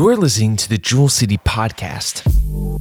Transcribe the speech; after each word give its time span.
You're 0.00 0.16
listening 0.16 0.56
to 0.56 0.66
the 0.66 0.78
Jewel 0.78 1.10
City 1.10 1.36
Podcast. 1.36 2.26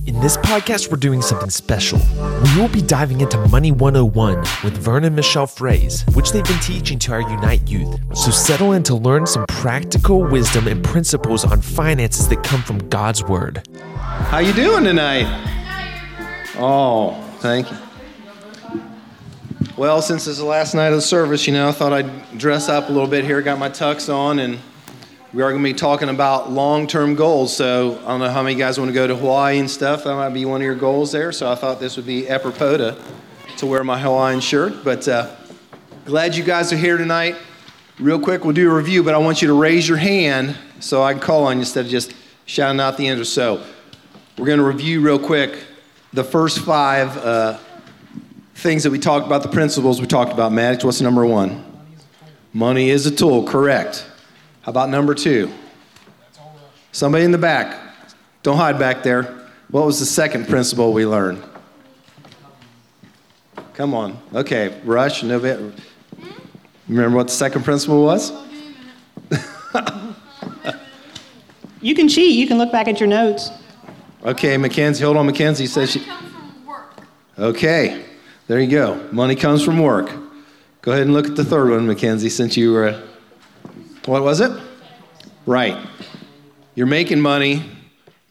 In 0.07 0.21
this 0.21 0.37
podcast, 0.37 0.89
we're 0.89 0.95
doing 0.95 1.21
something 1.21 1.49
special. 1.49 1.99
We 2.17 2.61
will 2.61 2.69
be 2.69 2.81
diving 2.81 3.19
into 3.19 3.37
Money 3.49 3.73
101 3.73 4.37
with 4.63 4.77
Vernon 4.77 5.07
and 5.07 5.17
Michelle 5.17 5.45
Fraze, 5.45 6.05
which 6.15 6.31
they've 6.31 6.45
been 6.45 6.61
teaching 6.61 6.97
to 6.99 7.11
our 7.11 7.19
Unite 7.19 7.67
youth. 7.67 7.99
So 8.15 8.31
settle 8.31 8.71
in 8.71 8.83
to 8.83 8.95
learn 8.95 9.27
some 9.27 9.45
practical 9.47 10.23
wisdom 10.23 10.69
and 10.69 10.81
principles 10.81 11.43
on 11.43 11.61
finances 11.61 12.29
that 12.29 12.41
come 12.41 12.61
from 12.61 12.87
God's 12.87 13.21
Word. 13.21 13.67
How 13.97 14.39
you 14.39 14.53
doing 14.53 14.85
tonight? 14.85 15.27
Oh, 16.55 17.21
thank 17.39 17.69
you. 17.69 17.77
Well, 19.75 20.01
since 20.01 20.25
it's 20.25 20.37
the 20.37 20.45
last 20.45 20.73
night 20.73 20.87
of 20.87 20.95
the 20.95 21.01
service, 21.01 21.47
you 21.47 21.51
know, 21.51 21.67
I 21.67 21.73
thought 21.73 21.91
I'd 21.91 22.37
dress 22.39 22.69
up 22.69 22.87
a 22.87 22.93
little 22.93 23.09
bit 23.09 23.25
here. 23.25 23.41
Got 23.41 23.59
my 23.59 23.69
tux 23.69 24.07
on, 24.07 24.39
and 24.39 24.59
we 25.31 25.43
are 25.43 25.51
going 25.51 25.63
to 25.63 25.69
be 25.69 25.75
talking 25.75 26.09
about 26.09 26.51
long-term 26.51 27.13
goals. 27.13 27.55
So 27.55 27.99
I 28.03 28.07
don't 28.07 28.19
know 28.19 28.29
how 28.29 28.41
many 28.41 28.55
guys 28.55 28.79
want 28.79 28.89
to 28.89 28.93
go 28.93 29.05
to 29.05 29.15
Hawaii 29.15 29.59
and 29.59 29.69
stuff. 29.69 30.03
That 30.05 30.15
might 30.15 30.29
be 30.29 30.45
one 30.45 30.61
of 30.61 30.65
your 30.65 30.75
goals 30.75 31.11
there. 31.11 31.31
So 31.31 31.51
I 31.51 31.53
thought 31.53 31.79
this 31.79 31.97
would 31.97 32.07
be 32.07 32.27
apropos 32.27 32.77
to, 32.77 32.97
to 33.57 33.65
wear 33.67 33.83
my 33.83 33.99
Hawaiian 33.99 34.39
shirt. 34.39 34.83
But 34.83 35.07
uh, 35.07 35.35
glad 36.05 36.35
you 36.35 36.43
guys 36.43 36.73
are 36.73 36.77
here 36.77 36.97
tonight. 36.97 37.35
Real 37.99 38.19
quick, 38.19 38.43
we'll 38.43 38.53
do 38.53 38.71
a 38.71 38.73
review, 38.73 39.03
but 39.03 39.13
I 39.13 39.19
want 39.19 39.41
you 39.43 39.49
to 39.49 39.53
raise 39.53 39.87
your 39.87 39.97
hand 39.99 40.57
so 40.79 41.03
I 41.03 41.13
can 41.13 41.21
call 41.21 41.45
on 41.45 41.57
you 41.57 41.61
instead 41.61 41.85
of 41.85 41.91
just 41.91 42.13
shouting 42.45 42.79
out 42.79 42.97
the 42.97 43.07
answer. 43.07 43.25
So 43.25 43.63
we're 44.37 44.47
going 44.47 44.59
to 44.59 44.65
review 44.65 45.01
real 45.01 45.19
quick 45.19 45.63
the 46.11 46.23
first 46.23 46.59
five 46.59 47.15
uh, 47.17 47.59
things 48.55 48.81
that 48.83 48.89
we 48.89 48.97
talked 48.97 49.27
about, 49.27 49.43
the 49.43 49.49
principles 49.49 50.01
we 50.01 50.07
talked 50.07 50.33
about. 50.33 50.51
Maddox, 50.51 50.83
what's 50.83 51.01
number 51.01 51.23
one? 51.23 51.65
Money 52.51 52.89
is 52.89 53.05
a 53.05 53.11
tool, 53.11 53.43
correct. 53.43 54.08
How 54.61 54.71
about 54.71 54.89
number 54.89 55.15
two? 55.15 55.51
Somebody 56.91 57.23
in 57.23 57.31
the 57.31 57.37
back. 57.37 57.79
Don't 58.43 58.57
hide 58.57 58.79
back 58.79 59.03
there. 59.03 59.23
What 59.69 59.85
was 59.85 59.99
the 59.99 60.05
second 60.05 60.47
principle 60.47 60.93
we 60.93 61.05
learned? 61.05 61.43
Come 63.73 63.93
on. 63.93 64.17
Okay, 64.33 64.79
rush. 64.83 65.23
No 65.23 65.39
bit. 65.39 65.59
Remember 66.87 67.17
what 67.17 67.27
the 67.27 67.33
second 67.33 67.63
principle 67.63 68.03
was? 68.03 68.31
You 71.81 71.95
can 71.95 72.09
cheat. 72.09 72.35
You 72.35 72.47
can 72.47 72.57
look 72.57 72.71
back 72.71 72.87
at 72.87 72.99
your 72.99 73.07
notes. 73.07 73.51
Okay, 74.23 74.57
Mackenzie, 74.57 75.03
hold 75.03 75.17
on. 75.17 75.25
Mackenzie 75.25 75.65
says 75.65 75.91
she. 75.91 76.05
Okay, 77.37 78.03
there 78.47 78.59
you 78.59 78.69
go. 78.69 79.07
Money 79.11 79.35
comes 79.35 79.63
from 79.63 79.79
work. 79.79 80.11
Go 80.81 80.91
ahead 80.91 81.03
and 81.03 81.13
look 81.13 81.27
at 81.27 81.37
the 81.37 81.45
third 81.45 81.69
one, 81.69 81.87
Mackenzie, 81.87 82.29
since 82.29 82.57
you 82.57 82.73
were. 82.73 83.01
What 84.09 84.23
was 84.23 84.39
it? 84.39 84.51
Right. 85.45 85.77
You're 86.73 86.87
making 86.87 87.21
money. 87.21 87.63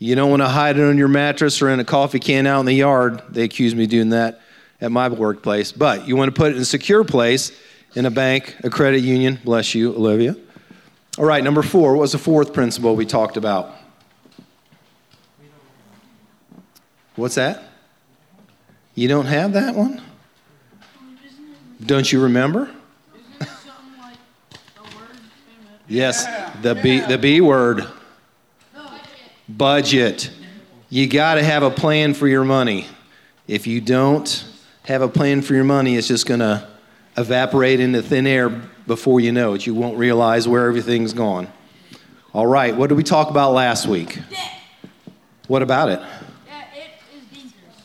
You 0.01 0.17
don't 0.17 0.29
want 0.29 0.43
to 0.43 0.48
hide 0.48 0.77
it 0.77 0.83
on 0.83 0.98
your 0.98 1.07
mattress 1.07 1.62
or 1.62 1.69
in 1.69 1.79
a 1.79 1.84
coffee 1.84 2.19
can 2.19 2.48
out 2.48 2.59
in 2.59 2.67
the 2.67 2.73
yard. 2.73 3.23
They 3.29 3.45
accuse 3.45 3.77
me 3.77 3.84
of 3.84 3.91
doing 3.91 4.09
that 4.09 4.41
at 4.81 4.91
my 4.91 5.09
workplace. 5.09 5.71
But 5.71 6.09
you 6.09 6.17
want 6.17 6.34
to 6.34 6.37
put 6.37 6.51
it 6.51 6.56
in 6.56 6.62
a 6.62 6.65
secure 6.65 7.05
place 7.05 7.53
in 7.95 8.06
a 8.06 8.11
bank, 8.11 8.56
a 8.65 8.71
credit 8.71 9.03
union. 9.03 9.39
Bless 9.45 9.73
you, 9.73 9.95
Olivia. 9.95 10.34
All 11.17 11.25
right, 11.25 11.45
number 11.45 11.62
four. 11.62 11.93
What 11.93 12.01
was 12.01 12.12
the 12.12 12.19
fourth 12.19 12.53
principle 12.53 12.97
we 12.97 13.06
talked 13.06 13.37
about? 13.37 13.73
What's 17.15 17.37
that? 17.37 17.62
You 18.97 19.06
don't 19.06 19.27
have 19.27 19.53
that 19.53 19.77
one? 19.77 20.03
Don't 21.87 22.11
you 22.11 22.21
remember? 22.21 22.69
Yes, 25.89 26.27
the 26.61 26.75
B, 26.75 27.00
the 27.00 27.17
B 27.17 27.41
word. 27.41 27.86
Budget. 29.48 30.31
You 30.91 31.06
got 31.06 31.34
to 31.36 31.42
have 31.42 31.62
a 31.62 31.70
plan 31.70 32.12
for 32.14 32.28
your 32.28 32.44
money. 32.44 32.87
If 33.47 33.66
you 33.66 33.81
don't 33.81 34.44
have 34.84 35.00
a 35.00 35.09
plan 35.09 35.41
for 35.41 35.54
your 35.54 35.65
money, 35.65 35.97
it's 35.97 36.09
just 36.09 36.27
going 36.27 36.41
to 36.41 36.69
evaporate 37.16 37.81
into 37.81 38.03
thin 38.03 38.27
air 38.27 38.50
before 38.87 39.21
you 39.21 39.32
know 39.32 39.54
it. 39.54 39.66
You 39.66 39.75
won't 39.75 39.97
realize 39.97 40.47
where 40.47 40.66
everything's 40.66 41.15
gone. 41.15 41.48
All 42.34 42.47
right, 42.47 42.77
what 42.77 42.88
did 42.88 42.97
we 42.97 43.04
talk 43.04 43.31
about 43.31 43.53
last 43.53 43.87
week? 43.87 44.19
What 45.47 45.62
about 45.62 45.88
it? 45.88 46.00
It 46.00 46.91
is 47.15 47.25
dangerous. 47.32 47.82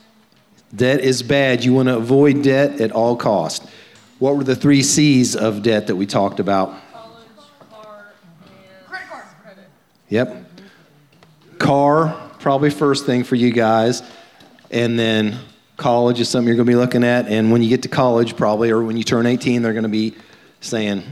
Debt 0.75 1.00
is 1.00 1.24
bad. 1.24 1.63
You 1.63 1.74
want 1.74 1.88
to 1.88 1.96
avoid 1.96 2.44
debt 2.44 2.81
at 2.81 2.92
all 2.92 3.16
cost. 3.16 3.66
What 4.19 4.36
were 4.36 4.44
the 4.44 4.56
three 4.56 4.84
C's 4.84 5.36
of 5.36 5.63
debt 5.63 5.88
that 5.88 5.96
we 5.96 6.06
talked 6.06 6.42
about? 6.42 6.75
Yep. 10.13 10.46
Car, 11.57 12.29
probably 12.38 12.69
first 12.69 13.07
thing 13.07 13.24
for 13.24 13.34
you 13.34 13.51
guys. 13.51 14.03
And 14.69 15.00
then 15.00 15.40
college 15.75 16.19
is 16.19 16.29
something 16.29 16.46
you're 16.46 16.56
going 16.56 16.68
to 16.68 16.72
be 16.72 16.75
looking 16.75 17.03
at. 17.03 17.28
And 17.28 17.51
when 17.51 17.63
you 17.63 17.69
get 17.69 17.81
to 17.81 17.90
college, 17.90 18.38
probably, 18.38 18.69
or 18.69 18.84
when 18.84 18.96
you 18.96 19.03
turn 19.03 19.25
18, 19.25 19.63
they're 19.63 19.74
going 19.74 19.81
to 19.81 19.90
be 19.90 20.13
saying, 20.62 21.03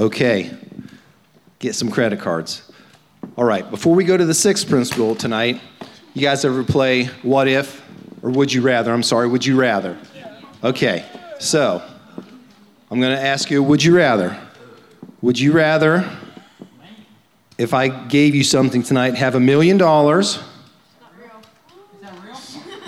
okay, 0.00 0.50
get 1.60 1.76
some 1.76 1.88
credit 1.88 2.18
cards. 2.18 2.68
All 3.36 3.44
right, 3.44 3.70
before 3.70 3.94
we 3.94 4.02
go 4.02 4.16
to 4.16 4.24
the 4.24 4.34
sixth 4.34 4.68
principle 4.68 5.14
tonight, 5.14 5.60
you 6.14 6.22
guys 6.22 6.44
ever 6.44 6.64
play 6.64 7.04
What 7.22 7.46
If 7.46 7.80
or 8.24 8.30
Would 8.30 8.52
You 8.52 8.62
Rather? 8.62 8.92
I'm 8.92 9.04
sorry, 9.04 9.28
Would 9.28 9.46
You 9.46 9.54
Rather? 9.54 9.96
Okay, 10.64 11.04
so 11.38 11.80
I'm 12.90 13.00
going 13.00 13.16
to 13.16 13.22
ask 13.22 13.52
you, 13.52 13.62
Would 13.62 13.84
you 13.84 13.94
rather? 13.94 14.36
Would 15.22 15.38
you 15.38 15.52
rather 15.52 16.10
if 17.58 17.74
I 17.74 17.88
gave 17.88 18.36
you 18.36 18.44
something 18.44 18.84
tonight, 18.84 19.16
have 19.16 19.34
a 19.34 19.40
million 19.40 19.76
dollars. 19.76 20.38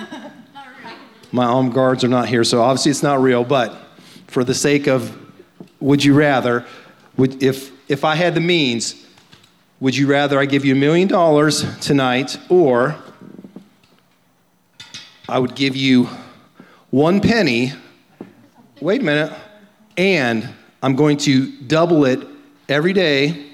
My 1.33 1.45
armed 1.45 1.75
guards 1.75 2.05
are 2.05 2.09
not 2.09 2.29
here, 2.29 2.45
so 2.45 2.63
obviously 2.63 2.93
it's 2.93 3.03
not 3.03 3.21
real, 3.21 3.43
but 3.43 3.77
for 4.29 4.45
the 4.45 4.55
sake 4.55 4.87
of 4.87 5.17
would 5.81 6.05
you 6.05 6.15
rather, 6.15 6.65
would, 7.17 7.43
if, 7.43 7.73
if 7.91 8.05
I 8.05 8.15
had 8.15 8.37
the 8.37 8.41
means, 8.41 8.95
would 9.81 9.97
you 9.97 10.07
rather 10.07 10.39
I 10.39 10.45
give 10.45 10.65
you 10.65 10.75
a 10.75 10.79
million 10.79 11.09
dollars 11.09 11.65
tonight 11.81 12.39
or 12.49 12.95
I 15.29 15.41
would 15.41 15.57
give 15.57 15.75
you 15.75 16.09
one 16.91 17.21
penny, 17.21 17.73
wait 18.81 19.01
a 19.01 19.05
minute, 19.05 19.33
and 19.97 20.49
I'm 20.83 20.95
going 20.95 21.17
to 21.19 21.51
double 21.63 22.05
it 22.05 22.27
every 22.69 22.93
day 22.93 23.50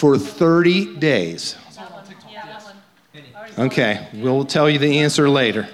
for 0.00 0.16
30 0.16 0.96
days. 0.96 1.56
Okay, 3.58 4.08
we'll 4.14 4.46
tell 4.46 4.70
you 4.70 4.78
the 4.78 5.00
answer 5.00 5.28
later. 5.28 5.68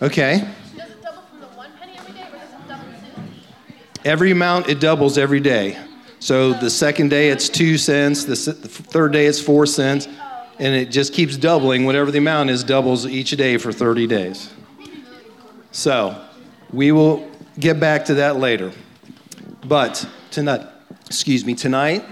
Okay, 0.00 0.48
every 4.04 4.30
amount 4.30 4.68
it 4.68 4.78
doubles 4.78 5.18
every 5.18 5.40
day. 5.40 5.76
So 6.20 6.52
the 6.52 6.70
second 6.70 7.08
day 7.08 7.30
it's 7.30 7.48
two 7.48 7.76
cents, 7.76 8.22
the 8.22 8.36
third 8.36 9.12
day 9.12 9.26
it's 9.26 9.40
four 9.40 9.66
cents, 9.66 10.06
and 10.60 10.72
it 10.72 10.92
just 10.92 11.12
keeps 11.12 11.36
doubling. 11.36 11.84
Whatever 11.84 12.12
the 12.12 12.18
amount 12.18 12.50
is, 12.50 12.62
doubles 12.62 13.08
each 13.08 13.32
day 13.32 13.56
for 13.56 13.72
30 13.72 14.06
days. 14.06 14.54
So 15.72 16.24
we 16.72 16.92
will 16.92 17.28
get 17.58 17.80
back 17.80 18.04
to 18.04 18.14
that 18.14 18.36
later. 18.36 18.70
But 19.64 20.08
tonight, 20.30 20.66
excuse 21.06 21.44
me, 21.44 21.54
tonight 21.54 22.04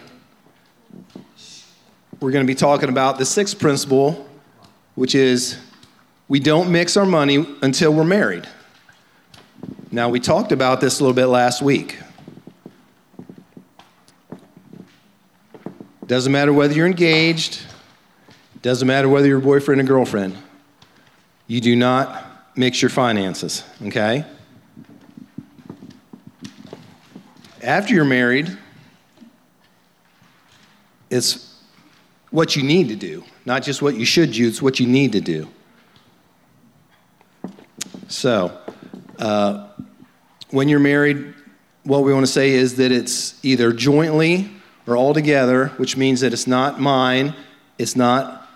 we're 2.20 2.30
going 2.30 2.46
to 2.46 2.50
be 2.50 2.56
talking 2.56 2.88
about 2.88 3.18
the 3.18 3.26
sixth 3.26 3.58
principle, 3.58 4.26
which 4.94 5.14
is 5.14 5.58
we 6.28 6.40
don't 6.40 6.72
mix 6.72 6.96
our 6.96 7.04
money 7.04 7.46
until 7.62 7.92
we're 7.92 8.04
married. 8.04 8.48
Now, 9.92 10.08
we 10.08 10.18
talked 10.18 10.50
about 10.50 10.80
this 10.80 10.98
a 10.98 11.02
little 11.02 11.14
bit 11.14 11.26
last 11.26 11.62
week. 11.62 11.98
Doesn't 16.06 16.32
matter 16.32 16.52
whether 16.52 16.72
you're 16.72 16.86
engaged, 16.86 17.62
doesn't 18.62 18.86
matter 18.86 19.08
whether 19.08 19.26
you're 19.26 19.40
boyfriend 19.40 19.80
or 19.80 19.84
girlfriend. 19.84 20.36
You 21.46 21.60
do 21.60 21.76
not 21.76 22.24
mix 22.56 22.80
your 22.80 22.88
finances, 22.88 23.64
okay? 23.82 24.24
After 27.66 27.94
you're 27.94 28.04
married, 28.04 28.56
it's 31.10 31.52
what 32.30 32.54
you 32.54 32.62
need 32.62 32.90
to 32.90 32.94
do, 32.94 33.24
not 33.44 33.64
just 33.64 33.82
what 33.82 33.96
you 33.96 34.04
should 34.04 34.30
do, 34.30 34.46
it's 34.46 34.62
what 34.62 34.78
you 34.78 34.86
need 34.86 35.10
to 35.12 35.20
do. 35.20 35.48
So, 38.06 38.56
uh, 39.18 39.66
when 40.50 40.68
you're 40.68 40.78
married, 40.78 41.34
what 41.82 42.04
we 42.04 42.14
want 42.14 42.24
to 42.24 42.30
say 42.30 42.50
is 42.50 42.76
that 42.76 42.92
it's 42.92 43.44
either 43.44 43.72
jointly 43.72 44.48
or 44.86 44.96
all 44.96 45.12
together, 45.12 45.66
which 45.76 45.96
means 45.96 46.20
that 46.20 46.32
it's 46.32 46.46
not 46.46 46.80
mine, 46.80 47.34
it's 47.78 47.96
not 47.96 48.48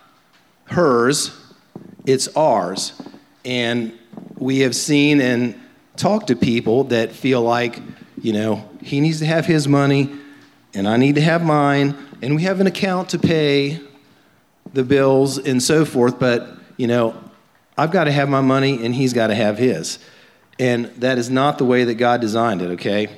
hers, 0.67 1.37
it's 2.07 2.29
ours. 2.37 2.93
And 3.45 3.93
we 4.37 4.61
have 4.61 4.77
seen 4.77 5.21
and 5.21 5.61
talked 5.97 6.29
to 6.29 6.37
people 6.37 6.85
that 6.85 7.11
feel 7.11 7.43
like, 7.43 7.81
you 8.21 8.33
know, 8.33 8.69
he 8.83 9.01
needs 9.01 9.19
to 9.21 9.27
have 9.27 9.47
his 9.47 9.67
money, 9.67 10.11
and 10.75 10.87
I 10.89 10.97
need 10.97 11.15
to 11.17 11.21
have 11.21 11.43
mine, 11.43 11.97
and 12.23 12.37
we 12.37 12.43
have 12.43 12.61
an 12.61 12.67
account 12.67 13.11
to 13.11 13.19
pay 13.19 13.81
the 14.73 14.85
bills 14.85 15.39
and 15.39 15.63
so 15.63 15.85
forth, 15.85 16.19
but, 16.19 16.49
you 16.77 16.87
know, 16.87 17.17
I've 17.77 17.91
got 17.91 18.05
to 18.05 18.13
have 18.13 18.29
my 18.29 18.41
money 18.41 18.85
and 18.85 18.95
he's 18.95 19.13
got 19.13 19.29
to 19.29 19.35
have 19.35 19.59
his. 19.59 19.99
And 20.59 20.87
that 20.97 21.19
is 21.19 21.31
not 21.31 21.59
the 21.59 21.65
way 21.65 21.85
that 21.85 21.95
God 21.95 22.21
designed 22.21 22.63
it, 22.63 22.73
okay? 22.73 23.09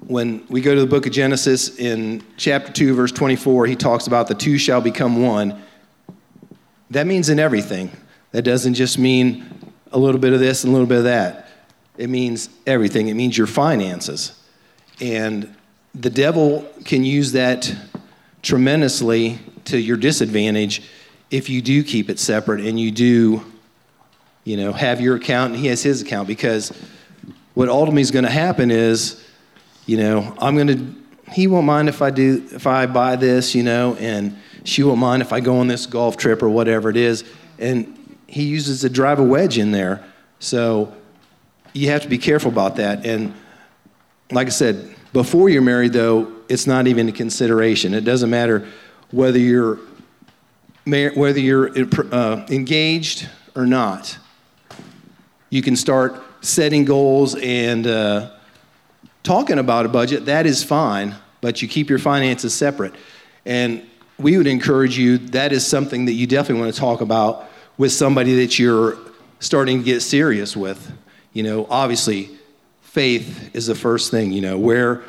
When 0.00 0.44
we 0.48 0.60
go 0.60 0.74
to 0.74 0.80
the 0.80 0.86
book 0.86 1.06
of 1.06 1.12
Genesis 1.12 1.78
in 1.78 2.22
chapter 2.36 2.72
2, 2.72 2.94
verse 2.94 3.12
24, 3.12 3.66
he 3.66 3.76
talks 3.76 4.06
about 4.06 4.26
the 4.26 4.34
two 4.34 4.58
shall 4.58 4.80
become 4.80 5.22
one. 5.22 5.62
That 6.90 7.06
means 7.06 7.28
in 7.28 7.38
everything. 7.38 7.90
That 8.32 8.42
doesn't 8.42 8.74
just 8.74 8.98
mean 8.98 9.72
a 9.92 9.98
little 9.98 10.20
bit 10.20 10.32
of 10.32 10.40
this 10.40 10.64
and 10.64 10.70
a 10.70 10.72
little 10.72 10.88
bit 10.88 10.98
of 10.98 11.04
that. 11.04 11.45
It 11.98 12.08
means 12.08 12.48
everything. 12.66 13.08
It 13.08 13.14
means 13.14 13.36
your 13.36 13.46
finances. 13.46 14.38
And 15.00 15.54
the 15.94 16.10
devil 16.10 16.68
can 16.84 17.04
use 17.04 17.32
that 17.32 17.74
tremendously 18.42 19.38
to 19.64 19.78
your 19.78 19.96
disadvantage 19.96 20.82
if 21.30 21.50
you 21.50 21.60
do 21.60 21.82
keep 21.82 22.08
it 22.08 22.18
separate 22.18 22.64
and 22.64 22.78
you 22.78 22.90
do, 22.90 23.44
you 24.44 24.56
know, 24.56 24.72
have 24.72 25.00
your 25.00 25.16
account 25.16 25.52
and 25.52 25.60
he 25.60 25.68
has 25.68 25.82
his 25.82 26.02
account 26.02 26.28
because 26.28 26.72
what 27.54 27.68
ultimately 27.68 28.02
is 28.02 28.10
going 28.10 28.24
to 28.24 28.30
happen 28.30 28.70
is, 28.70 29.24
you 29.86 29.96
know, 29.96 30.34
I'm 30.38 30.54
going 30.54 30.66
to, 30.68 31.32
he 31.32 31.46
won't 31.46 31.66
mind 31.66 31.88
if 31.88 32.02
I 32.02 32.10
do, 32.10 32.46
if 32.52 32.66
I 32.66 32.86
buy 32.86 33.16
this, 33.16 33.54
you 33.54 33.62
know, 33.62 33.96
and 33.96 34.36
she 34.62 34.82
won't 34.82 34.98
mind 34.98 35.22
if 35.22 35.32
I 35.32 35.40
go 35.40 35.58
on 35.58 35.66
this 35.66 35.86
golf 35.86 36.16
trip 36.16 36.42
or 36.42 36.48
whatever 36.48 36.90
it 36.90 36.96
is. 36.96 37.24
And 37.58 38.18
he 38.26 38.44
uses 38.44 38.82
to 38.82 38.90
drive 38.90 39.18
a 39.18 39.24
wedge 39.24 39.58
in 39.58 39.72
there. 39.72 40.04
So 40.38 40.94
you 41.76 41.90
have 41.90 42.02
to 42.02 42.08
be 42.08 42.18
careful 42.18 42.50
about 42.50 42.76
that. 42.76 43.04
And 43.04 43.34
like 44.30 44.46
I 44.46 44.50
said, 44.50 44.94
before 45.12 45.50
you're 45.50 45.62
married, 45.62 45.92
though, 45.92 46.32
it's 46.48 46.66
not 46.66 46.86
even 46.86 47.08
a 47.08 47.12
consideration. 47.12 47.92
It 47.92 48.04
doesn't 48.04 48.30
matter 48.30 48.66
whether 49.10 49.38
you're 49.38 49.78
whether 50.86 51.40
you're 51.40 51.70
uh, 52.12 52.46
engaged 52.48 53.28
or 53.56 53.66
not. 53.66 54.16
You 55.50 55.60
can 55.60 55.74
start 55.74 56.22
setting 56.42 56.84
goals 56.84 57.34
and 57.34 57.86
uh, 57.86 58.30
talking 59.24 59.58
about 59.58 59.84
a 59.84 59.88
budget. 59.88 60.26
That 60.26 60.46
is 60.46 60.62
fine, 60.62 61.16
but 61.40 61.60
you 61.60 61.66
keep 61.66 61.90
your 61.90 61.98
finances 61.98 62.54
separate. 62.54 62.94
And 63.44 63.84
we 64.16 64.38
would 64.38 64.46
encourage 64.46 64.96
you. 64.96 65.18
That 65.18 65.52
is 65.52 65.66
something 65.66 66.04
that 66.04 66.12
you 66.12 66.28
definitely 66.28 66.62
want 66.62 66.74
to 66.74 66.80
talk 66.80 67.00
about 67.00 67.50
with 67.76 67.92
somebody 67.92 68.36
that 68.36 68.58
you're 68.58 68.96
starting 69.40 69.78
to 69.78 69.84
get 69.84 70.02
serious 70.02 70.56
with. 70.56 70.92
You 71.36 71.42
know, 71.42 71.66
obviously, 71.68 72.30
faith 72.80 73.54
is 73.54 73.66
the 73.66 73.74
first 73.74 74.10
thing. 74.10 74.32
You 74.32 74.40
know, 74.40 74.56
where 74.56 75.02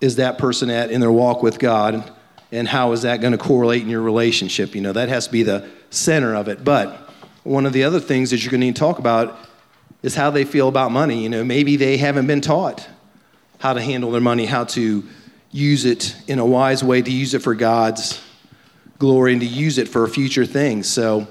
is 0.00 0.16
that 0.16 0.38
person 0.38 0.70
at 0.70 0.90
in 0.90 1.02
their 1.02 1.12
walk 1.12 1.42
with 1.42 1.58
God? 1.58 2.10
And 2.50 2.66
how 2.66 2.92
is 2.92 3.02
that 3.02 3.20
going 3.20 3.32
to 3.32 3.38
correlate 3.38 3.82
in 3.82 3.90
your 3.90 4.00
relationship? 4.00 4.74
You 4.74 4.80
know, 4.80 4.94
that 4.94 5.10
has 5.10 5.26
to 5.26 5.32
be 5.32 5.42
the 5.42 5.68
center 5.90 6.34
of 6.34 6.48
it. 6.48 6.64
But 6.64 7.10
one 7.42 7.66
of 7.66 7.74
the 7.74 7.84
other 7.84 8.00
things 8.00 8.30
that 8.30 8.42
you're 8.42 8.50
going 8.50 8.62
to 8.62 8.66
need 8.68 8.76
to 8.76 8.80
talk 8.80 8.98
about 8.98 9.38
is 10.02 10.14
how 10.14 10.30
they 10.30 10.46
feel 10.46 10.68
about 10.68 10.92
money. 10.92 11.22
You 11.22 11.28
know, 11.28 11.44
maybe 11.44 11.76
they 11.76 11.98
haven't 11.98 12.26
been 12.26 12.40
taught 12.40 12.88
how 13.58 13.74
to 13.74 13.82
handle 13.82 14.10
their 14.12 14.22
money, 14.22 14.46
how 14.46 14.64
to 14.64 15.04
use 15.50 15.84
it 15.84 16.16
in 16.26 16.38
a 16.38 16.46
wise 16.46 16.82
way, 16.82 17.02
to 17.02 17.12
use 17.12 17.34
it 17.34 17.42
for 17.42 17.54
God's 17.54 18.18
glory, 18.98 19.32
and 19.32 19.42
to 19.42 19.46
use 19.46 19.76
it 19.76 19.88
for 19.88 20.08
future 20.08 20.46
things. 20.46 20.88
So, 20.88 21.26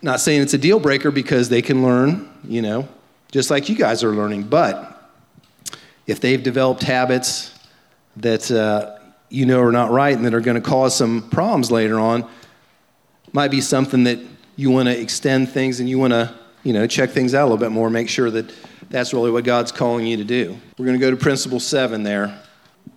not 0.00 0.20
saying 0.20 0.40
it's 0.40 0.54
a 0.54 0.58
deal 0.58 0.80
breaker 0.80 1.10
because 1.10 1.50
they 1.50 1.60
can 1.60 1.82
learn, 1.82 2.30
you 2.42 2.62
know, 2.62 2.88
just 3.30 3.50
like 3.50 3.68
you 3.68 3.74
guys 3.74 4.02
are 4.04 4.12
learning. 4.12 4.44
But 4.44 5.10
if 6.06 6.20
they've 6.20 6.42
developed 6.42 6.82
habits 6.82 7.52
that 8.16 8.50
uh, 8.50 8.98
you 9.28 9.46
know 9.46 9.60
are 9.60 9.72
not 9.72 9.90
right 9.90 10.16
and 10.16 10.24
that 10.24 10.34
are 10.34 10.40
going 10.40 10.60
to 10.60 10.66
cause 10.66 10.96
some 10.96 11.28
problems 11.30 11.70
later 11.70 11.98
on, 11.98 12.28
might 13.32 13.50
be 13.50 13.60
something 13.60 14.04
that 14.04 14.18
you 14.56 14.70
want 14.70 14.88
to 14.88 14.98
extend 14.98 15.50
things 15.50 15.80
and 15.80 15.88
you 15.88 15.98
want 15.98 16.12
to, 16.12 16.34
you 16.62 16.72
know, 16.72 16.86
check 16.86 17.10
things 17.10 17.34
out 17.34 17.42
a 17.42 17.48
little 17.48 17.58
bit 17.58 17.70
more, 17.70 17.90
make 17.90 18.08
sure 18.08 18.30
that 18.30 18.52
that's 18.88 19.12
really 19.12 19.30
what 19.30 19.44
God's 19.44 19.72
calling 19.72 20.06
you 20.06 20.16
to 20.16 20.24
do. 20.24 20.56
We're 20.78 20.86
going 20.86 20.98
to 20.98 21.04
go 21.04 21.10
to 21.10 21.16
principle 21.16 21.60
seven 21.60 22.02
there. 22.02 22.40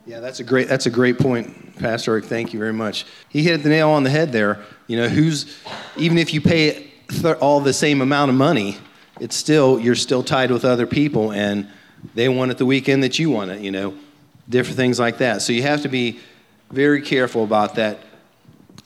Yeah, 0.05 0.21
that's 0.21 0.39
a 0.39 0.43
great 0.43 0.67
that's 0.67 0.85
a 0.85 0.89
great 0.89 1.19
point, 1.19 1.77
Pastor 1.77 2.13
Eric. 2.13 2.25
Thank 2.25 2.53
you 2.53 2.59
very 2.59 2.73
much. 2.73 3.05
He 3.29 3.43
hit 3.43 3.61
the 3.61 3.69
nail 3.69 3.89
on 3.89 4.03
the 4.03 4.09
head 4.09 4.31
there. 4.31 4.63
You 4.87 4.97
know, 4.97 5.07
who's 5.07 5.55
even 5.97 6.17
if 6.17 6.33
you 6.33 6.41
pay 6.41 6.91
all 7.39 7.59
the 7.59 7.73
same 7.73 8.01
amount 8.01 8.29
of 8.29 8.37
money, 8.37 8.77
it's 9.19 9.35
still 9.35 9.79
you're 9.79 9.95
still 9.95 10.23
tied 10.23 10.51
with 10.51 10.65
other 10.65 10.87
people, 10.87 11.31
and 11.31 11.67
they 12.15 12.29
want 12.29 12.51
it 12.51 12.57
the 12.57 12.65
weekend 12.65 13.03
that 13.03 13.19
you 13.19 13.29
want 13.29 13.51
it. 13.51 13.61
You 13.61 13.71
know, 13.71 13.95
different 14.47 14.77
things 14.77 14.99
like 14.99 15.19
that. 15.19 15.41
So 15.41 15.53
you 15.53 15.61
have 15.63 15.81
to 15.83 15.89
be 15.89 16.19
very 16.71 17.01
careful 17.01 17.43
about 17.43 17.75
that. 17.75 17.99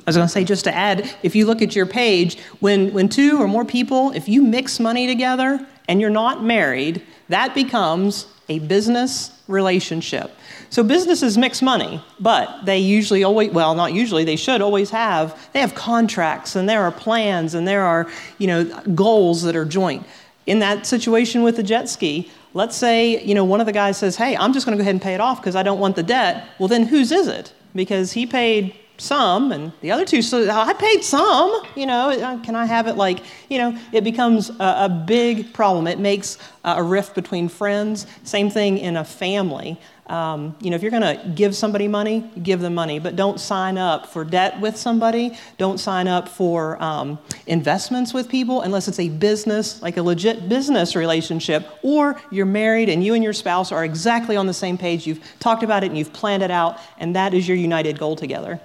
I 0.05 0.09
was 0.09 0.17
going 0.17 0.27
to 0.27 0.33
say, 0.33 0.43
just 0.43 0.65
to 0.65 0.75
add, 0.75 1.09
if 1.23 1.33
you 1.33 1.45
look 1.45 1.61
at 1.61 1.77
your 1.77 1.85
page, 1.85 2.37
when, 2.59 2.91
when 2.91 3.07
two 3.07 3.41
or 3.41 3.47
more 3.47 3.63
people, 3.63 4.11
if 4.11 4.27
you 4.27 4.41
mix 4.41 4.77
money 4.77 5.07
together 5.07 5.65
and 5.87 6.01
you're 6.01 6.09
not 6.09 6.43
married, 6.43 7.01
that 7.29 7.55
becomes 7.55 8.27
a 8.49 8.59
business 8.59 9.31
relationship. 9.47 10.31
So 10.69 10.83
businesses 10.83 11.37
mix 11.37 11.61
money, 11.61 12.03
but 12.19 12.65
they 12.65 12.79
usually 12.79 13.23
always, 13.23 13.51
well, 13.51 13.75
not 13.75 13.93
usually, 13.93 14.25
they 14.25 14.35
should 14.35 14.61
always 14.61 14.89
have, 14.89 15.49
they 15.53 15.61
have 15.61 15.73
contracts 15.73 16.57
and 16.57 16.67
there 16.67 16.83
are 16.83 16.91
plans 16.91 17.53
and 17.53 17.65
there 17.65 17.83
are, 17.83 18.09
you 18.39 18.47
know, 18.47 18.65
goals 18.93 19.43
that 19.43 19.55
are 19.55 19.65
joint. 19.65 20.05
In 20.45 20.59
that 20.59 20.85
situation 20.85 21.43
with 21.43 21.55
the 21.55 21.63
jet 21.63 21.87
ski, 21.89 22.29
let's 22.53 22.75
say, 22.75 23.23
you 23.23 23.33
know, 23.33 23.45
one 23.45 23.59
of 23.59 23.65
the 23.65 23.71
guys 23.71 23.97
says, 23.97 24.15
hey, 24.15 24.35
I'm 24.35 24.53
just 24.53 24.65
going 24.65 24.77
to 24.77 24.81
go 24.81 24.83
ahead 24.83 24.95
and 24.95 25.01
pay 25.01 25.13
it 25.13 25.21
off 25.21 25.39
because 25.39 25.55
I 25.55 25.63
don't 25.63 25.79
want 25.79 25.95
the 25.95 26.03
debt. 26.03 26.47
Well, 26.59 26.67
then 26.67 26.85
whose 26.85 27.11
is 27.11 27.27
it? 27.27 27.53
Because 27.73 28.11
he 28.11 28.25
paid 28.25 28.75
some 28.97 29.51
and 29.51 29.71
the 29.81 29.91
other 29.91 30.05
two 30.05 30.21
so 30.21 30.47
i 30.51 30.71
paid 30.71 31.03
some 31.03 31.61
you 31.75 31.85
know 31.85 32.11
uh, 32.11 32.39
can 32.43 32.55
i 32.55 32.63
have 32.63 32.85
it 32.85 32.95
like 32.95 33.23
you 33.49 33.57
know 33.57 33.75
it 33.91 34.03
becomes 34.03 34.51
a, 34.51 34.75
a 34.85 35.03
big 35.07 35.51
problem 35.51 35.87
it 35.87 35.97
makes 35.97 36.37
a 36.63 36.81
rift 36.81 37.15
between 37.15 37.49
friends 37.49 38.05
same 38.23 38.51
thing 38.51 38.77
in 38.77 38.95
a 38.97 39.03
family 39.03 39.79
um, 40.07 40.55
you 40.59 40.69
know, 40.69 40.75
if 40.75 40.81
you're 40.81 40.91
going 40.91 41.01
to 41.01 41.29
give 41.29 41.55
somebody 41.55 41.87
money, 41.87 42.29
give 42.41 42.59
them 42.59 42.75
money, 42.75 42.99
but 42.99 43.15
don't 43.15 43.39
sign 43.39 43.77
up 43.77 44.07
for 44.07 44.25
debt 44.25 44.59
with 44.59 44.75
somebody. 44.75 45.37
Don't 45.57 45.79
sign 45.79 46.07
up 46.07 46.27
for 46.27 46.81
um, 46.83 47.17
investments 47.47 48.13
with 48.13 48.27
people 48.27 48.61
unless 48.61 48.87
it's 48.87 48.99
a 48.99 49.07
business, 49.07 49.81
like 49.81 49.95
a 49.95 50.03
legit 50.03 50.49
business 50.49 50.95
relationship, 50.95 51.67
or 51.83 52.19
you're 52.31 52.45
married 52.45 52.89
and 52.89 53.03
you 53.03 53.13
and 53.13 53.23
your 53.23 53.33
spouse 53.33 53.71
are 53.71 53.85
exactly 53.85 54.35
on 54.35 54.45
the 54.45 54.53
same 54.53 54.77
page. 54.77 55.07
You've 55.07 55.23
talked 55.39 55.63
about 55.63 55.83
it 55.83 55.87
and 55.87 55.97
you've 55.97 56.13
planned 56.13 56.43
it 56.43 56.51
out, 56.51 56.79
and 56.97 57.15
that 57.15 57.33
is 57.33 57.47
your 57.47 57.57
united 57.57 57.97
goal 57.97 58.17
together. 58.17 58.59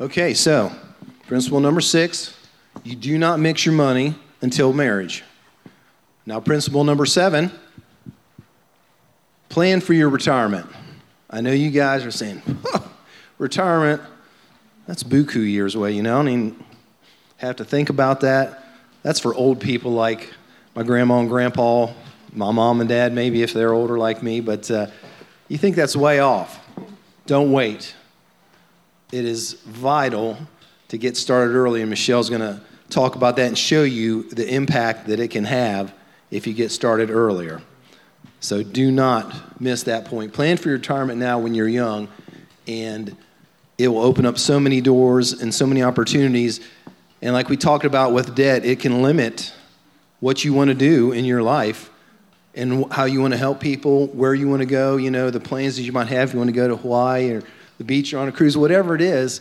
Okay, 0.00 0.34
so 0.34 0.70
principle 1.26 1.60
number 1.60 1.80
six 1.80 2.34
you 2.84 2.94
do 2.94 3.18
not 3.18 3.40
mix 3.40 3.66
your 3.66 3.74
money 3.74 4.14
until 4.40 4.72
marriage. 4.72 5.24
Now, 6.26 6.38
principle 6.40 6.84
number 6.84 7.06
seven 7.06 7.50
plan 9.48 9.80
for 9.80 9.94
your 9.94 10.08
retirement. 10.08 10.66
I 11.30 11.40
know 11.40 11.52
you 11.52 11.70
guys 11.70 12.04
are 12.04 12.10
saying, 12.10 12.42
retirement, 13.38 14.00
that's 14.86 15.02
buku 15.02 15.50
years 15.50 15.74
away, 15.74 15.92
you 15.92 16.02
know? 16.02 16.14
I 16.14 16.24
don't 16.24 16.28
even 16.28 16.64
have 17.36 17.56
to 17.56 17.64
think 17.64 17.90
about 17.90 18.20
that. 18.20 18.64
That's 19.02 19.20
for 19.20 19.34
old 19.34 19.60
people 19.60 19.92
like 19.92 20.32
my 20.74 20.82
grandma 20.82 21.20
and 21.20 21.28
grandpa, 21.28 21.92
my 22.32 22.50
mom 22.50 22.80
and 22.80 22.88
dad, 22.88 23.12
maybe 23.12 23.42
if 23.42 23.52
they're 23.52 23.72
older 23.72 23.98
like 23.98 24.22
me, 24.22 24.40
but 24.40 24.70
uh, 24.70 24.86
you 25.48 25.58
think 25.58 25.76
that's 25.76 25.96
way 25.96 26.20
off. 26.20 26.64
Don't 27.26 27.52
wait. 27.52 27.94
It 29.12 29.24
is 29.24 29.54
vital 29.64 30.38
to 30.88 30.98
get 30.98 31.16
started 31.16 31.54
early, 31.54 31.80
and 31.80 31.90
Michelle's 31.90 32.30
going 32.30 32.40
to 32.40 32.60
talk 32.90 33.16
about 33.16 33.36
that 33.36 33.48
and 33.48 33.58
show 33.58 33.82
you 33.82 34.24
the 34.30 34.48
impact 34.52 35.08
that 35.08 35.20
it 35.20 35.28
can 35.28 35.44
have 35.44 35.92
if 36.30 36.46
you 36.46 36.54
get 36.54 36.70
started 36.70 37.10
earlier. 37.10 37.60
So 38.40 38.62
do 38.62 38.90
not 38.90 39.60
miss 39.60 39.82
that 39.84 40.04
point. 40.04 40.32
Plan 40.32 40.56
for 40.56 40.68
your 40.68 40.78
retirement 40.78 41.18
now 41.18 41.38
when 41.38 41.54
you're 41.54 41.68
young, 41.68 42.08
and 42.66 43.16
it 43.78 43.88
will 43.88 44.00
open 44.00 44.26
up 44.26 44.38
so 44.38 44.60
many 44.60 44.80
doors 44.80 45.32
and 45.40 45.52
so 45.52 45.66
many 45.66 45.82
opportunities. 45.82 46.60
And 47.20 47.34
like 47.34 47.48
we 47.48 47.56
talked 47.56 47.84
about 47.84 48.12
with 48.12 48.34
debt, 48.34 48.64
it 48.64 48.80
can 48.80 49.02
limit 49.02 49.52
what 50.20 50.44
you 50.44 50.52
want 50.52 50.68
to 50.68 50.74
do 50.74 51.12
in 51.12 51.24
your 51.24 51.42
life 51.42 51.90
and 52.54 52.90
how 52.92 53.04
you 53.04 53.20
want 53.20 53.32
to 53.32 53.38
help 53.38 53.60
people, 53.60 54.06
where 54.08 54.34
you 54.34 54.48
want 54.48 54.60
to 54.60 54.66
go, 54.66 54.96
you 54.96 55.10
know, 55.10 55.30
the 55.30 55.40
plans 55.40 55.76
that 55.76 55.82
you 55.82 55.92
might 55.92 56.08
have. 56.08 56.32
You 56.32 56.38
want 56.38 56.48
to 56.48 56.56
go 56.56 56.68
to 56.68 56.76
Hawaii 56.76 57.30
or 57.30 57.42
the 57.78 57.84
beach 57.84 58.12
or 58.12 58.18
on 58.18 58.28
a 58.28 58.32
cruise, 58.32 58.56
whatever 58.56 58.94
it 58.94 59.00
is. 59.00 59.40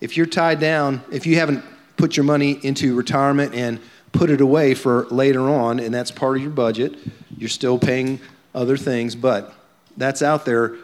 If 0.00 0.16
you're 0.16 0.26
tied 0.26 0.60
down, 0.60 1.02
if 1.12 1.26
you 1.26 1.36
haven't 1.36 1.64
put 1.96 2.16
your 2.16 2.24
money 2.24 2.58
into 2.62 2.94
retirement 2.94 3.54
and 3.54 3.80
put 4.12 4.30
it 4.30 4.40
away 4.40 4.74
for 4.74 5.06
later 5.06 5.48
on, 5.48 5.78
and 5.78 5.94
that's 5.94 6.10
part 6.10 6.36
of 6.36 6.42
your 6.42 6.50
budget, 6.50 6.96
you're 7.36 7.48
still 7.48 7.78
paying 7.78 8.20
other 8.56 8.76
things, 8.76 9.14
but 9.14 9.54
that's 9.96 10.22
out 10.22 10.44
there. 10.44 10.74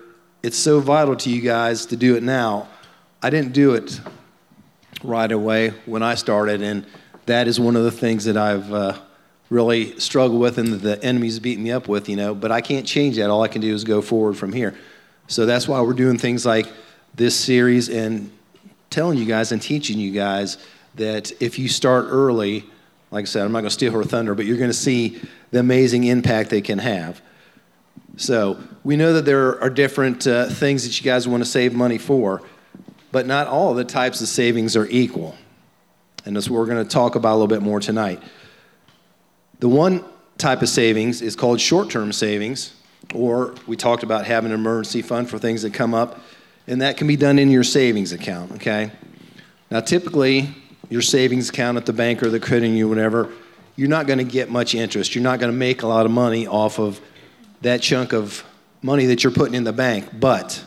It's 0.43 0.59
so 0.59 0.79
vital 0.79 1.17
to 1.17 1.31
you 1.31 1.41
guys 1.41 1.87
to 1.87 1.97
do 1.97 2.15
it 2.15 2.23
now. 2.23 2.69
I 3.23 3.31
didn't 3.31 3.53
do 3.53 3.75
it 3.75 4.01
right 5.03 5.33
away 5.33 5.71
when 5.87 6.03
I 6.03 6.15
started, 6.15 6.63
and 6.63 6.87
that 7.27 7.49
is 7.49 7.59
one 7.59 7.75
of 7.75 7.85
the 7.85 7.91
things 7.91 8.27
that 8.27 8.37
I've 8.37 8.73
uh, 8.73 8.99
really 9.49 9.99
struggled 9.99 10.41
with 10.41 10.59
and 10.59 10.81
the 10.81 11.03
enemy's 11.03 11.39
beating 11.39 11.65
me 11.65 11.73
up 11.73 11.89
with, 11.89 12.09
you 12.09 12.17
know, 12.17 12.35
but 12.35 12.53
I 12.53 12.61
can't 12.61 12.87
change 12.87 13.17
that. 13.17 13.31
All 13.31 13.43
I 13.43 13.49
can 13.49 13.61
do 13.61 13.73
is 13.75 13.85
go 13.85 14.03
forward 14.03 14.37
from 14.37 14.53
here. 14.53 14.75
So 15.29 15.47
that's 15.47 15.67
why 15.67 15.81
we're 15.81 15.93
doing 15.95 16.19
things 16.19 16.45
like 16.45 16.67
this 17.15 17.35
series 17.35 17.89
and 17.89 18.31
telling 18.91 19.19
you 19.19 19.25
guys 19.25 19.53
and 19.53 19.63
teaching 19.63 19.99
you 19.99 20.11
guys 20.11 20.59
that 20.97 21.33
if 21.41 21.59
you 21.59 21.69
start 21.69 22.07
early, 22.09 22.65
like 23.11 23.23
I 23.23 23.27
said, 23.27 23.45
I'm 23.45 23.53
not 23.53 23.61
going 23.61 23.69
to 23.69 23.75
steal 23.75 23.93
her 23.93 24.05
thunder, 24.05 24.35
but 24.35 24.47
you're 24.47 24.59
going 24.59 24.71
to 24.71 24.75
see 24.75 25.21
the 25.51 25.61
amazing 25.61 26.05
impact 26.05 26.51
they 26.51 26.61
can 26.61 26.79
have. 26.79 27.21
So 28.17 28.59
we 28.85 28.97
know 28.97 29.15
that 29.15 29.25
there 29.25 29.61
are 29.63 29.71
different 29.71 30.27
uh, 30.27 30.47
things 30.47 30.85
that 30.85 30.99
you 30.99 31.05
guys 31.05 31.27
want 31.27 31.43
to 31.43 31.49
save 31.49 31.73
money 31.73 31.99
for, 31.99 32.43
but 33.11 33.27
not 33.27 33.47
all 33.47 33.75
the 33.75 33.85
types 33.85 34.21
of 34.21 34.29
savings 34.29 34.77
are 34.77 34.87
equal. 34.87 35.37
And 36.25 36.37
that's 36.37 36.49
what 36.49 36.59
we're 36.59 36.67
going 36.67 36.85
to 36.85 36.91
talk 36.91 37.15
about 37.15 37.33
a 37.33 37.37
little 37.37 37.49
bit 37.49 37.63
more 37.63 37.81
tonight. 37.81 38.23
The 39.61 39.69
one 39.69 40.05
type 40.39 40.63
of 40.63 40.69
savings 40.69 41.23
is 41.23 41.37
called 41.37 41.61
short 41.61 41.91
term 41.91 42.13
savings, 42.13 42.75
or 43.15 43.55
we 43.67 43.77
talked 43.77 44.03
about 44.03 44.27
having 44.27 44.53
an 44.53 44.59
emergency 44.59 45.03
fund 45.03 45.29
for 45.29 45.39
things 45.39 45.63
that 45.63 45.75
come 45.75 45.95
up, 45.95 46.21
and 46.67 46.83
that 46.83 46.97
can 46.97 47.07
be 47.07 47.17
done 47.17 47.39
in 47.39 47.51
your 47.51 47.65
savings 47.65 48.13
account, 48.13 48.53
okay? 48.53 48.91
Now, 49.71 49.81
typically, 49.81 50.55
your 50.91 51.03
savings 51.03 51.49
account 51.49 51.79
at 51.79 51.87
the 51.87 51.93
bank 51.93 52.23
or 52.23 52.29
the 52.29 52.39
credit 52.39 52.67
union, 52.67 52.89
whatever, 52.89 53.33
you're 53.75 53.89
not 53.89 54.07
going 54.07 54.19
to 54.19 54.25
get 54.25 54.51
much 54.51 54.75
interest. 54.75 55.15
You're 55.15 55.25
not 55.25 55.41
going 55.41 55.51
to 55.51 55.57
make 55.57 55.83
a 55.83 55.87
lot 55.87 56.05
of 56.07 56.13
money 56.13 56.47
off 56.47 56.79
of 56.79 57.01
that 57.63 57.81
chunk 57.83 58.13
of 58.13 58.45
money 58.83 59.07
that 59.07 59.25
you're 59.25 59.33
putting 59.33 59.55
in 59.55 59.65
the 59.65 59.73
bank, 59.73 60.09
but 60.19 60.63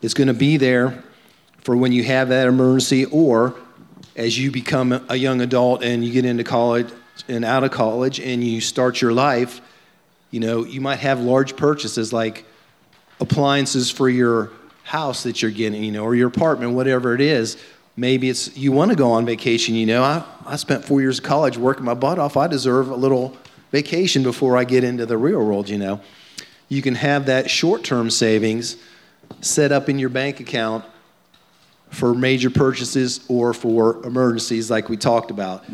it's 0.00 0.14
going 0.14 0.28
to 0.28 0.34
be 0.34 0.56
there 0.56 1.02
for 1.58 1.76
when 1.76 1.92
you 1.92 2.02
have 2.04 2.28
that 2.30 2.46
emergency 2.48 3.04
or 3.06 3.54
as 4.16 4.38
you 4.38 4.50
become 4.50 5.04
a 5.08 5.16
young 5.16 5.40
adult 5.40 5.82
and 5.82 6.04
you 6.04 6.12
get 6.12 6.24
into 6.24 6.44
college 6.44 6.88
and 7.28 7.44
out 7.44 7.64
of 7.64 7.70
college 7.70 8.20
and 8.20 8.42
you 8.44 8.60
start 8.60 9.00
your 9.00 9.12
life, 9.12 9.60
you 10.30 10.40
know, 10.40 10.64
you 10.64 10.80
might 10.80 10.98
have 10.98 11.20
large 11.20 11.56
purchases 11.56 12.12
like 12.12 12.44
appliances 13.20 13.90
for 13.90 14.08
your 14.08 14.50
house 14.84 15.22
that 15.22 15.42
you're 15.42 15.50
getting, 15.50 15.82
you 15.82 15.92
know, 15.92 16.04
or 16.04 16.14
your 16.14 16.28
apartment, 16.28 16.72
whatever 16.72 17.14
it 17.14 17.20
is. 17.20 17.56
Maybe 17.96 18.28
it's 18.28 18.56
you 18.56 18.72
want 18.72 18.90
to 18.90 18.96
go 18.96 19.12
on 19.12 19.26
vacation, 19.26 19.74
you 19.74 19.86
know. 19.86 20.02
I, 20.02 20.24
I 20.46 20.56
spent 20.56 20.84
four 20.84 21.00
years 21.00 21.18
of 21.18 21.24
college 21.24 21.58
working 21.58 21.84
my 21.84 21.94
butt 21.94 22.18
off. 22.18 22.36
I 22.36 22.46
deserve 22.46 22.90
a 22.90 22.96
little 22.96 23.36
vacation 23.72 24.22
before 24.22 24.56
I 24.56 24.62
get 24.62 24.84
into 24.84 25.04
the 25.04 25.18
real 25.18 25.44
world, 25.44 25.68
you 25.68 25.78
know. 25.78 26.00
You 26.68 26.80
can 26.80 26.94
have 26.94 27.26
that 27.26 27.50
short 27.50 27.82
term 27.82 28.08
savings 28.08 28.76
set 29.40 29.72
up 29.72 29.88
in 29.88 29.98
your 29.98 30.08
bank 30.08 30.38
account 30.38 30.84
for 31.90 32.14
major 32.14 32.50
purchases 32.50 33.24
or 33.28 33.52
for 33.52 34.04
emergencies, 34.06 34.70
like 34.70 34.88
we 34.88 34.96
talked 34.96 35.30
about. 35.30 35.64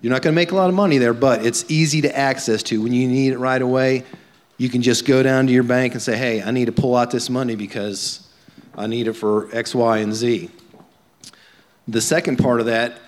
You're 0.00 0.12
not 0.12 0.22
going 0.22 0.34
to 0.34 0.36
make 0.36 0.52
a 0.52 0.54
lot 0.54 0.68
of 0.68 0.74
money 0.74 0.98
there, 0.98 1.14
but 1.14 1.44
it's 1.46 1.68
easy 1.70 2.02
to 2.02 2.16
access 2.16 2.62
to. 2.64 2.82
When 2.82 2.92
you 2.92 3.08
need 3.08 3.32
it 3.32 3.38
right 3.38 3.60
away, 3.60 4.04
you 4.58 4.68
can 4.68 4.82
just 4.82 5.06
go 5.06 5.22
down 5.22 5.46
to 5.46 5.52
your 5.52 5.62
bank 5.62 5.94
and 5.94 6.02
say, 6.02 6.16
hey, 6.16 6.42
I 6.42 6.50
need 6.50 6.66
to 6.66 6.72
pull 6.72 6.94
out 6.94 7.10
this 7.10 7.30
money 7.30 7.56
because 7.56 8.28
I 8.76 8.86
need 8.86 9.08
it 9.08 9.14
for 9.14 9.48
X, 9.56 9.74
Y, 9.74 9.98
and 9.98 10.14
Z. 10.14 10.50
The 11.88 12.00
second 12.00 12.36
part 12.36 12.60
of 12.60 12.66
that 12.66 12.98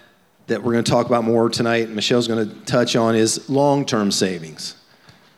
that 0.46 0.62
we're 0.62 0.72
going 0.72 0.84
to 0.84 0.90
talk 0.90 1.06
about 1.06 1.24
more 1.24 1.48
tonight, 1.48 1.90
Michelle's 1.90 2.28
going 2.28 2.48
to 2.48 2.54
touch 2.64 2.96
on, 2.96 3.14
is 3.14 3.48
long 3.48 3.84
term 3.84 4.10
savings, 4.10 4.76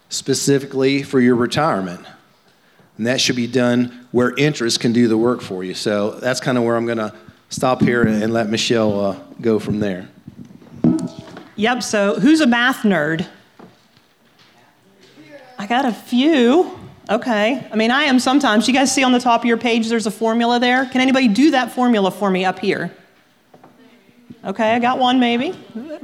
specifically 0.08 1.02
for 1.02 1.20
your 1.20 1.36
retirement. 1.36 2.04
And 2.96 3.06
that 3.06 3.20
should 3.20 3.36
be 3.36 3.46
done 3.46 4.06
where 4.10 4.34
interest 4.36 4.80
can 4.80 4.92
do 4.92 5.08
the 5.08 5.16
work 5.16 5.40
for 5.40 5.62
you. 5.62 5.74
So 5.74 6.12
that's 6.12 6.40
kind 6.40 6.58
of 6.58 6.64
where 6.64 6.76
I'm 6.76 6.84
going 6.84 6.98
to 6.98 7.14
stop 7.48 7.80
here 7.80 8.02
and 8.02 8.32
let 8.32 8.48
Michelle 8.48 9.00
uh, 9.00 9.18
go 9.40 9.58
from 9.58 9.78
there. 9.78 10.08
Yep, 11.56 11.82
so 11.82 12.18
who's 12.20 12.40
a 12.40 12.46
math 12.46 12.82
nerd? 12.82 13.26
I 15.58 15.66
got 15.66 15.84
a 15.84 15.92
few. 15.92 16.78
Okay. 17.10 17.66
I 17.72 17.76
mean, 17.76 17.90
I 17.90 18.04
am 18.04 18.20
sometimes. 18.20 18.68
You 18.68 18.74
guys 18.74 18.94
see 18.94 19.02
on 19.02 19.12
the 19.12 19.18
top 19.18 19.40
of 19.40 19.46
your 19.46 19.56
page 19.56 19.88
there's 19.88 20.06
a 20.06 20.10
formula 20.10 20.60
there? 20.60 20.84
Can 20.86 21.00
anybody 21.00 21.26
do 21.26 21.50
that 21.52 21.72
formula 21.72 22.10
for 22.10 22.30
me 22.30 22.44
up 22.44 22.58
here? 22.58 22.94
Okay, 24.44 24.72
I 24.72 24.78
got 24.78 24.98
one 24.98 25.18
maybe. 25.18 25.52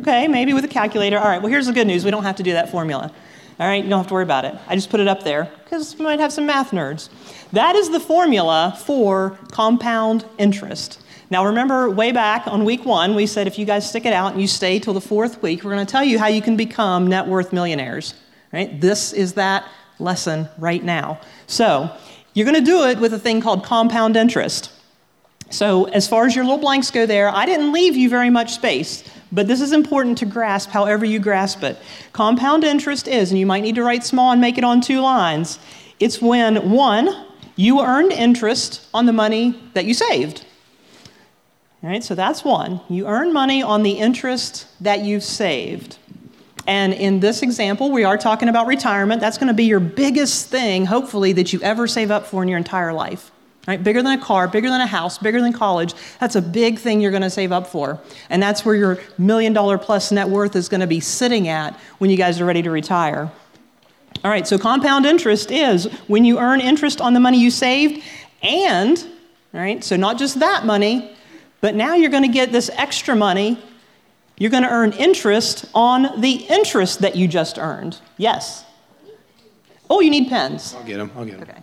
Okay, 0.01 0.27
maybe 0.27 0.55
with 0.55 0.65
a 0.65 0.69
calculator. 0.69 1.19
All 1.19 1.29
right, 1.29 1.41
well, 1.41 1.51
here's 1.51 1.67
the 1.67 1.73
good 1.73 1.87
news 1.87 2.05
we 2.05 2.11
don't 2.11 2.25
have 2.25 2.37
to 2.37 2.43
do 2.43 2.53
that 2.53 2.69
formula. 2.69 3.13
All 3.61 3.67
right, 3.69 3.85
you 3.85 3.89
don't 3.89 4.01
have 4.01 4.09
to 4.09 4.15
worry 4.15 4.25
about 4.25 4.45
it. 4.45 4.57
I 4.67 4.75
just 4.75 4.91
put 4.91 4.99
it 4.99 5.07
up 5.07 5.23
there 5.23 5.49
because 5.63 5.97
we 5.97 6.05
might 6.05 6.19
have 6.19 6.33
some 6.33 6.45
math 6.45 6.73
nerds. 6.73 7.09
That 7.53 7.77
is 7.77 7.91
the 7.91 8.01
formula 8.01 8.77
for 8.85 9.39
compound 9.53 10.25
interest. 10.39 11.01
Now, 11.31 11.47
remember, 11.47 11.89
way 11.89 12.11
back 12.11 12.49
on 12.49 12.65
week 12.65 12.85
one, 12.85 13.15
we 13.15 13.27
said 13.27 13.47
if 13.47 13.57
you 13.59 13.65
guys 13.65 13.89
stick 13.89 14.05
it 14.05 14.13
out 14.13 14.33
and 14.33 14.41
you 14.41 14.49
stay 14.49 14.81
till 14.81 14.93
the 14.93 15.01
fourth 15.01 15.41
week, 15.41 15.63
we're 15.63 15.73
going 15.73 15.87
to 15.87 15.91
tell 15.91 16.05
you 16.05 16.19
how 16.19 16.27
you 16.27 16.43
can 16.43 16.57
become 16.57 17.07
net 17.07 17.29
worth 17.29 17.53
millionaires. 17.53 18.15
Right? 18.53 18.81
This 18.81 19.13
is 19.13 19.35
that 19.35 19.69
lesson 20.01 20.49
right 20.59 20.83
now. 20.83 21.21
So, 21.47 21.97
you're 22.35 22.45
going 22.45 22.63
to 22.63 22.69
do 22.69 22.85
it 22.87 22.99
with 22.99 23.15
a 23.15 23.19
thing 23.19 23.41
called 23.41 23.65
compound 23.65 24.17
interest. 24.17 24.71
So, 25.55 25.85
as 25.85 26.09
far 26.09 26.27
as 26.27 26.35
your 26.35 26.45
little 26.45 26.59
blanks 26.59 26.91
go 26.91 27.07
there, 27.07 27.29
I 27.29 27.47
didn't 27.47 27.73
leave 27.73 27.95
you 27.95 28.09
very 28.09 28.29
much 28.29 28.55
space, 28.55 29.05
but 29.31 29.47
this 29.47 29.61
is 29.61 29.71
important 29.71 30.19
to 30.19 30.27
grasp 30.27 30.71
however 30.71 31.05
you 31.05 31.21
grasp 31.21 31.63
it. 31.63 31.79
Compound 32.13 32.65
interest 32.65 33.07
is, 33.07 33.31
and 33.31 33.39
you 33.39 33.47
might 33.47 33.61
need 33.61 33.77
to 33.77 33.85
write 33.85 34.05
small 34.05 34.33
and 34.33 34.41
make 34.41 34.59
it 34.59 34.65
on 34.65 34.81
two 34.81 35.01
lines, 35.01 35.61
it's 36.01 36.21
when 36.21 36.73
one, 36.73 37.27
you 37.55 37.81
earned 37.81 38.11
interest 38.11 38.85
on 38.93 39.07
the 39.07 39.13
money 39.13 39.55
that 39.75 39.85
you 39.85 39.95
saved. 39.95 40.45
All 41.85 41.91
right, 41.91 42.03
so 42.03 42.17
that's 42.17 42.43
one. 42.43 42.81
You 42.89 43.07
earn 43.07 43.33
money 43.33 43.63
on 43.63 43.85
the 43.85 43.93
interest 43.93 44.67
that 44.81 45.03
you've 45.03 45.23
saved. 45.23 45.99
And 46.67 46.93
in 46.93 47.21
this 47.21 47.43
example, 47.43 47.93
we 47.93 48.03
are 48.03 48.19
talking 48.19 48.49
about 48.49 48.67
retirement. 48.67 49.21
That's 49.21 49.39
going 49.39 49.47
to 49.47 49.55
be 49.55 49.67
your 49.67 49.79
biggest 49.79 50.49
thing, 50.49 50.87
hopefully, 50.87 51.33
that 51.35 51.53
you 51.53 51.61
ever 51.61 51.87
save 51.87 52.11
up 52.11 52.27
for 52.27 52.43
in 52.43 52.49
your 52.49 52.59
entire 52.59 52.93
life. 52.93 53.31
Right? 53.67 53.83
Bigger 53.83 54.03
than 54.03 54.19
a 54.19 54.23
car, 54.23 54.47
bigger 54.47 54.69
than 54.69 54.83
a 54.83 54.87
house, 54.87 55.17
bigger 55.17 55.41
than 55.41 55.53
college. 55.53 55.95
That's 56.21 56.37
a 56.37 56.43
big 56.43 56.79
thing 56.79 57.01
you're 57.01 57.11
going 57.11 57.23
to 57.23 57.31
save 57.31 57.51
up 57.51 57.67
for. 57.67 57.99
And 58.29 58.43
that's 58.43 58.65
where 58.65 58.75
your 58.75 58.99
million 59.17 59.55
dollar 59.55 59.79
plus 59.79 60.13
net 60.13 60.29
worth 60.29 60.55
is 60.55 60.69
going 60.69 60.83
to 60.83 60.87
be 60.87 61.01
sitting 61.01 61.49
at 61.49 61.75
when 61.99 62.11
you 62.11 62.17
guys 62.19 62.41
are 62.41 62.45
ready 62.45 62.61
to 62.63 62.71
retire. 62.71 63.33
All 64.23 64.31
right, 64.31 64.47
so 64.47 64.59
compound 64.59 65.07
interest 65.07 65.51
is 65.51 65.85
when 66.09 66.25
you 66.25 66.39
earn 66.39 66.61
interest 66.61 67.01
on 67.01 67.15
the 67.15 67.21
money 67.21 67.41
you 67.41 67.51
saved 67.51 68.03
and, 68.43 69.07
right, 69.53 69.83
so 69.83 69.97
not 69.97 70.19
just 70.19 70.41
that 70.41 70.67
money, 70.67 71.15
but 71.61 71.75
now 71.75 71.95
you're 71.95 72.11
going 72.11 72.23
to 72.23 72.29
get 72.29 72.53
this 72.53 72.71
extra 72.75 73.17
money. 73.17 73.59
You're 74.39 74.51
going 74.51 74.63
to 74.63 74.71
earn 74.71 74.93
interest 74.93 75.65
on 75.75 76.21
the 76.21 76.33
interest 76.51 77.01
that 77.01 77.17
you 77.17 77.29
just 77.29 77.59
earned. 77.59 77.99
Yes. 78.19 78.65
Oh, 79.89 80.01
you 80.01 80.11
need 80.11 80.29
pens. 80.29 80.75
I'll 80.75 80.85
get 80.85 80.99
them. 80.99 81.11
I'll 81.17 81.25
get 81.25 81.41
them. 81.41 81.49
Okay. 81.49 81.61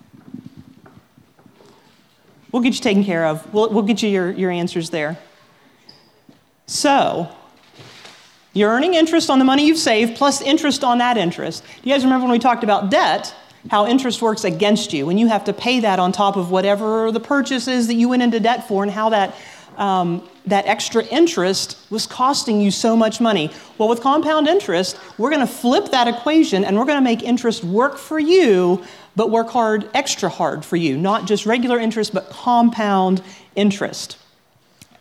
We'll 2.52 2.62
get 2.62 2.74
you 2.74 2.82
taken 2.82 3.04
care 3.04 3.26
of. 3.26 3.54
We'll, 3.54 3.70
we'll 3.70 3.84
get 3.84 4.04
you 4.04 4.10
your, 4.10 4.32
your 4.32 4.52
answers 4.52 4.90
there. 4.90 5.18
So, 6.66 7.30
you're 8.54 8.70
earning 8.70 8.94
interest 8.94 9.30
on 9.30 9.40
the 9.40 9.46
money 9.46 9.66
you've 9.66 9.78
saved 9.78 10.18
plus 10.18 10.42
interest 10.42 10.84
on 10.84 10.98
that 10.98 11.18
interest. 11.18 11.64
Do 11.64 11.90
you 11.90 11.96
guys 11.96 12.04
remember 12.04 12.26
when 12.26 12.32
we 12.32 12.40
talked 12.40 12.64
about 12.64 12.90
debt? 12.92 13.34
How 13.70 13.88
interest 13.88 14.22
works 14.22 14.44
against 14.44 14.92
you 14.92 15.06
when 15.06 15.18
you 15.18 15.28
have 15.28 15.46
to 15.46 15.54
pay 15.54 15.80
that 15.82 16.00
on 16.00 16.12
top 16.12 16.36
of 16.36 16.50
whatever 16.50 17.12
the 17.12 17.20
purchase 17.20 17.68
is 17.68 17.88
that 17.88 17.94
you 17.94 18.10
went 18.10 18.24
into 18.24 18.40
debt 18.40 18.68
for, 18.68 18.84
and 18.84 18.92
how 18.92 19.10
that 19.10 19.36
um, 19.78 20.28
that 20.46 20.66
extra 20.66 21.04
interest 21.06 21.78
was 21.90 22.08
costing 22.08 22.60
you 22.60 22.72
so 22.72 22.96
much 22.96 23.22
money. 23.22 23.52
Well, 23.78 23.88
with 23.88 24.02
compound 24.02 24.48
interest, 24.48 24.98
we're 25.18 25.30
going 25.30 25.46
to 25.46 25.52
flip 25.52 25.92
that 25.92 26.08
equation 26.08 26.66
and 26.66 26.78
we're 26.78 26.86
going 26.86 26.98
to 26.98 27.04
make 27.04 27.24
interest 27.24 27.64
work 27.64 27.98
for 27.98 28.20
you, 28.20 28.84
but 29.16 29.30
work 29.30 29.50
hard, 29.50 29.90
extra 29.94 30.30
hard 30.30 30.64
for 30.64 30.76
you. 30.76 30.98
Not 30.98 31.26
just 31.26 31.46
regular 31.46 31.80
interest, 31.80 32.14
but 32.14 32.30
compound 32.30 33.22
interest. 33.56 34.18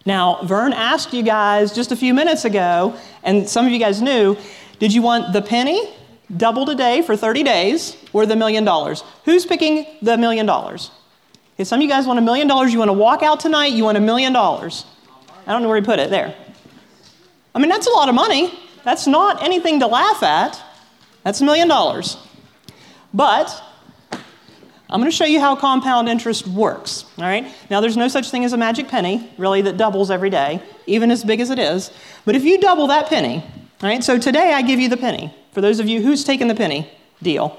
Now, 0.07 0.43
Vern 0.43 0.73
asked 0.73 1.13
you 1.13 1.23
guys 1.23 1.73
just 1.73 1.93
a 1.93 1.97
few 1.97 2.15
minutes 2.15 2.45
ago, 2.45 2.95
and 3.23 3.49
some 3.49 3.67
of 3.67 3.73
you 3.73 3.79
guys 3.79 4.01
knew 4.01 4.37
did 4.79 4.95
you 4.95 5.03
want 5.03 5.35
the 5.35 5.43
penny 5.43 5.95
doubled 6.35 6.71
a 6.71 6.75
day 6.75 7.03
for 7.03 7.17
30 7.17 7.43
days 7.43 7.97
or 8.13 8.25
the 8.25 8.37
million 8.37 8.65
dollars? 8.65 9.05
Who's 9.25 9.45
picking 9.45 9.87
the 10.01 10.17
million 10.17 10.47
dollars? 10.47 10.91
Okay, 11.55 11.65
some 11.65 11.79
of 11.79 11.83
you 11.83 11.89
guys 11.89 12.07
want 12.07 12.19
a 12.19 12.23
million 12.23 12.49
dollars. 12.49 12.73
You 12.73 12.79
want 12.79 12.89
to 12.89 12.95
walk 12.95 13.23
out 13.23 13.41
tonight, 13.41 13.73
you 13.73 13.85
want 13.85 13.99
a 13.99 14.01
million 14.01 14.33
dollars. 14.33 14.87
I 15.47 15.53
don't 15.53 15.63
know 15.63 15.69
where 15.69 15.79
he 15.79 15.85
put 15.85 15.99
it. 15.99 16.09
There. 16.09 16.35
I 17.55 17.59
mean, 17.59 17.69
that's 17.69 17.87
a 17.87 17.91
lot 17.91 18.09
of 18.09 18.15
money. 18.15 18.59
That's 18.85 19.07
not 19.07 19.43
anything 19.43 19.81
to 19.81 19.87
laugh 19.87 20.23
at. 20.23 20.63
That's 21.25 21.43
a 21.43 21.45
million 21.45 21.69
dollars. 21.69 22.17
But 23.13 23.63
I'm 24.91 25.01
going 25.01 25.11
to 25.11 25.17
show 25.17 25.25
you 25.25 25.39
how 25.39 25.55
compound 25.55 26.09
interest 26.09 26.49
works. 26.49 27.05
All 27.17 27.25
right? 27.25 27.47
Now, 27.71 27.81
there's 27.81 27.97
no 27.97 28.09
such 28.09 28.31
thing 28.31 28.45
as 28.45 28.53
a 28.53 28.57
magic 28.57 28.89
penny, 28.89 29.31
really, 29.39 29.63
that 29.63 29.77
doubles 29.77 30.11
every 30.11 30.31
day, 30.31 30.61
even 30.87 31.13
as 31.13 31.23
big 31.23 31.41
as 31.41 31.51
it 31.51 31.61
is. 31.61 31.93
But 32.25 32.35
if 32.35 32.45
you 32.45 32.59
double 32.59 32.89
that 32.89 33.07
penny, 33.07 33.45
all 33.83 33.89
right, 33.89 34.03
so 34.03 34.19
today 34.19 34.53
I 34.53 34.63
give 34.63 34.81
you 34.81 34.89
the 34.89 34.97
penny. 34.97 35.33
For 35.53 35.61
those 35.61 35.79
of 35.79 35.89
you 35.89 36.03
who's 36.03 36.25
taken 36.25 36.49
the 36.49 36.55
penny 36.55 36.91
deal. 37.23 37.59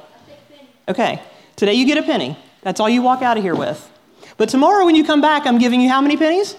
Okay, 0.87 1.21
today 1.55 1.73
you 1.73 1.85
get 1.85 1.97
a 1.97 2.03
penny. 2.03 2.37
That's 2.63 2.79
all 2.79 2.89
you 2.89 3.01
walk 3.01 3.21
out 3.21 3.37
of 3.37 3.43
here 3.43 3.55
with. 3.55 3.89
But 4.37 4.49
tomorrow 4.49 4.85
when 4.85 4.95
you 4.95 5.03
come 5.03 5.21
back, 5.21 5.47
I'm 5.47 5.57
giving 5.57 5.79
you 5.81 5.89
how 5.89 6.01
many 6.01 6.17
pennies? 6.17 6.55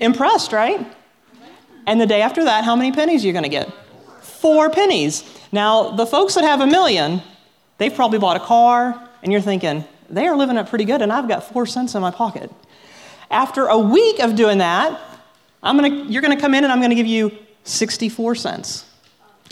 Impressed, 0.00 0.52
right? 0.52 0.86
And 1.86 2.00
the 2.00 2.06
day 2.06 2.22
after 2.22 2.44
that, 2.44 2.64
how 2.64 2.76
many 2.76 2.92
pennies 2.92 3.24
are 3.24 3.26
you 3.26 3.32
going 3.32 3.44
to 3.44 3.48
get? 3.48 3.72
Four 4.20 4.70
pennies. 4.70 5.24
Now, 5.50 5.90
the 5.90 6.06
folks 6.06 6.34
that 6.34 6.44
have 6.44 6.60
a 6.60 6.66
million, 6.66 7.20
they've 7.78 7.94
probably 7.94 8.18
bought 8.18 8.36
a 8.36 8.40
car, 8.40 9.08
and 9.22 9.32
you're 9.32 9.40
thinking, 9.40 9.84
they 10.10 10.26
are 10.26 10.36
living 10.36 10.58
up 10.58 10.68
pretty 10.68 10.84
good, 10.84 11.00
and 11.02 11.12
I've 11.12 11.28
got 11.28 11.44
four 11.44 11.66
cents 11.66 11.94
in 11.94 12.02
my 12.02 12.10
pocket. 12.10 12.50
After 13.30 13.66
a 13.66 13.78
week 13.78 14.20
of 14.20 14.36
doing 14.36 14.58
that, 14.58 15.00
I'm 15.62 15.76
gonna, 15.76 16.04
you're 16.04 16.22
going 16.22 16.36
to 16.36 16.40
come 16.40 16.54
in 16.54 16.64
and 16.64 16.72
I'm 16.72 16.80
going 16.80 16.90
to 16.90 16.96
give 16.96 17.06
you 17.06 17.32
64 17.64 18.34
cents. 18.34 18.84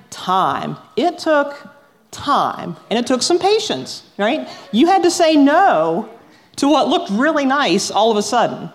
Time. 0.10 0.75
It 0.96 1.17
took 1.17 1.69
time, 2.12 2.75
and 2.89 3.00
it 3.00 3.08
took 3.08 3.22
some 3.22 3.39
patience, 3.39 4.03
right? 4.17 4.50
You 4.72 4.88
had 4.88 5.03
to 5.03 5.12
say 5.12 5.36
no 5.36 6.10
to 6.58 6.67
what 6.67 6.89
looked 6.89 7.10
really 7.12 7.46
nice 7.46 7.89
all 7.89 8.12
of 8.12 8.17
a 8.17 8.22
sudden 8.22 8.69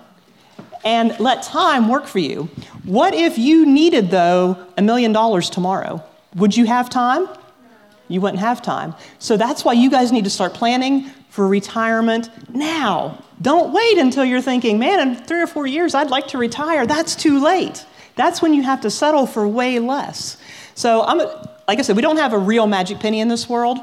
and 0.84 1.18
let 1.18 1.42
time 1.42 1.88
work 1.88 2.06
for 2.06 2.18
you. 2.18 2.48
What 2.84 3.14
if 3.14 3.38
you 3.38 3.66
needed, 3.66 4.10
though, 4.10 4.56
a 4.76 4.82
million 4.82 5.12
dollars 5.12 5.50
tomorrow? 5.50 6.02
Would 6.36 6.56
you 6.56 6.66
have 6.66 6.90
time? 6.90 7.28
You 8.08 8.20
wouldn't 8.20 8.40
have 8.40 8.60
time. 8.60 8.94
So 9.18 9.36
that's 9.36 9.64
why 9.64 9.72
you 9.72 9.90
guys 9.90 10.12
need 10.12 10.24
to 10.24 10.30
start 10.30 10.52
planning 10.54 11.10
for 11.34 11.48
retirement 11.48 12.30
now. 12.54 13.20
Don't 13.42 13.72
wait 13.72 13.98
until 13.98 14.24
you're 14.24 14.40
thinking, 14.40 14.78
man, 14.78 15.00
in 15.00 15.16
three 15.16 15.42
or 15.42 15.48
four 15.48 15.66
years, 15.66 15.92
I'd 15.92 16.08
like 16.08 16.28
to 16.28 16.38
retire. 16.38 16.86
That's 16.86 17.16
too 17.16 17.42
late. 17.42 17.84
That's 18.14 18.40
when 18.40 18.54
you 18.54 18.62
have 18.62 18.80
to 18.82 18.90
settle 18.90 19.26
for 19.26 19.48
way 19.48 19.80
less. 19.80 20.36
So, 20.76 21.02
I'm, 21.02 21.18
like 21.66 21.80
I 21.80 21.82
said, 21.82 21.96
we 21.96 22.02
don't 22.02 22.18
have 22.18 22.34
a 22.34 22.38
real 22.38 22.68
magic 22.68 23.00
penny 23.00 23.18
in 23.18 23.26
this 23.26 23.48
world. 23.48 23.78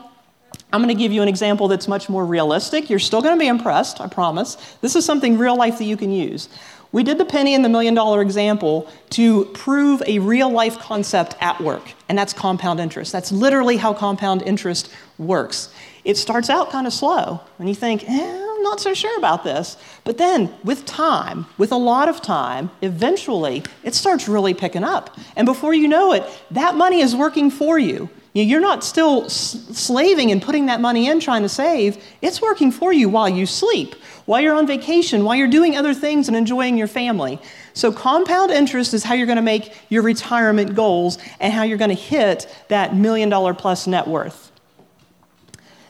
I'm 0.72 0.82
going 0.82 0.96
to 0.96 0.98
give 0.98 1.12
you 1.12 1.22
an 1.22 1.28
example 1.28 1.68
that's 1.68 1.90
much 1.90 2.08
more 2.08 2.26
realistic. 2.26 2.90
You're 2.90 3.00
still 3.00 3.22
going 3.22 3.36
to 3.36 3.40
be 3.40 3.50
impressed, 3.50 4.00
I 4.00 4.08
promise. 4.08 4.56
This 4.80 4.96
is 4.96 5.04
something 5.04 5.38
real 5.38 5.58
life 5.58 5.78
that 5.80 5.84
you 5.84 5.98
can 5.98 6.10
use. 6.10 6.48
We 6.94 7.04
did 7.04 7.18
the 7.18 7.26
penny 7.26 7.54
and 7.54 7.66
the 7.66 7.70
million 7.70 7.94
dollar 7.94 8.22
example 8.22 8.90
to 9.10 9.44
prove 9.48 10.02
a 10.08 10.20
real 10.20 10.50
life 10.50 10.80
concept 10.80 11.36
at 11.42 11.60
work, 11.60 11.94
and 12.08 12.18
that's 12.18 12.32
compound 12.32 12.80
interest. 12.80 13.12
That's 13.12 13.34
literally 13.34 13.76
how 13.76 13.94
compound 13.94 14.42
interest 14.44 14.90
works. 15.18 15.74
It 16.04 16.18
starts 16.18 16.50
out 16.50 16.72
kind 16.72 16.88
of 16.88 16.94
slow, 16.94 17.42
and 17.60 17.70
you 17.70 17.76
think, 17.76 18.10
eh, 18.10 18.48
I'm 18.62 18.64
not 18.64 18.80
so 18.80 18.94
sure 18.94 19.18
about 19.18 19.44
this. 19.44 19.78
But 20.04 20.18
then, 20.18 20.54
with 20.64 20.86
time, 20.86 21.46
with 21.58 21.72
a 21.72 21.78
lot 21.78 22.10
of 22.10 22.22
time, 22.22 22.72
eventually 22.82 23.64
it 23.84 23.96
starts 23.96 24.28
really 24.28 24.54
picking 24.54 24.84
up. 24.84 25.18
And 25.36 25.46
before 25.46 25.74
you 25.74 25.88
know 25.88 26.14
it, 26.14 26.24
that 26.52 26.76
money 26.76 27.02
is 27.02 27.16
working 27.16 27.52
for 27.52 27.80
you. 27.80 28.10
You're 28.34 28.62
not 28.62 28.84
still 28.84 29.30
slaving 29.30 30.32
and 30.32 30.42
putting 30.42 30.68
that 30.68 30.80
money 30.80 31.10
in 31.10 31.20
trying 31.20 31.42
to 31.42 31.50
save. 31.50 32.02
It's 32.22 32.42
working 32.42 32.72
for 32.72 32.94
you 32.94 33.10
while 33.10 33.28
you 33.28 33.46
sleep, 33.46 33.96
while 34.26 34.40
you're 34.40 34.56
on 34.56 34.66
vacation, 34.66 35.26
while 35.26 35.36
you're 35.36 35.50
doing 35.50 35.76
other 35.76 35.94
things 35.94 36.30
and 36.30 36.38
enjoying 36.38 36.78
your 36.78 36.88
family. 36.88 37.40
So, 37.74 37.92
compound 37.92 38.52
interest 38.52 38.94
is 38.94 39.04
how 39.04 39.16
you're 39.16 39.26
going 39.26 39.36
to 39.36 39.42
make 39.42 39.74
your 39.90 40.04
retirement 40.04 40.76
goals 40.76 41.18
and 41.42 41.52
how 41.52 41.64
you're 41.64 41.78
going 41.78 41.90
to 41.90 41.96
hit 41.96 42.48
that 42.70 42.96
million 42.96 43.28
dollar 43.28 43.54
plus 43.54 43.86
net 43.86 44.08
worth. 44.08 44.51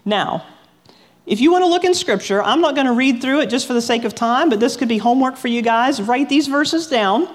Now, 0.06 0.46
if 1.26 1.40
you 1.40 1.52
want 1.52 1.64
to 1.64 1.68
look 1.68 1.84
in 1.84 1.94
Scripture, 1.94 2.42
I'm 2.42 2.62
not 2.62 2.76
going 2.76 2.88
to 2.88 2.94
read 2.94 3.22
through 3.22 3.42
it 3.42 3.50
just 3.50 3.68
for 3.68 3.74
the 3.74 3.82
sake 3.82 4.04
of 4.04 4.16
time, 4.16 4.50
but 4.50 4.60
this 4.60 4.76
could 4.76 4.88
be 4.88 4.98
homework 4.98 5.38
for 5.38 5.48
you 5.48 5.62
guys. 5.62 6.02
Write 6.02 6.30
these 6.30 6.48
verses 6.48 6.88
down. 6.88 7.30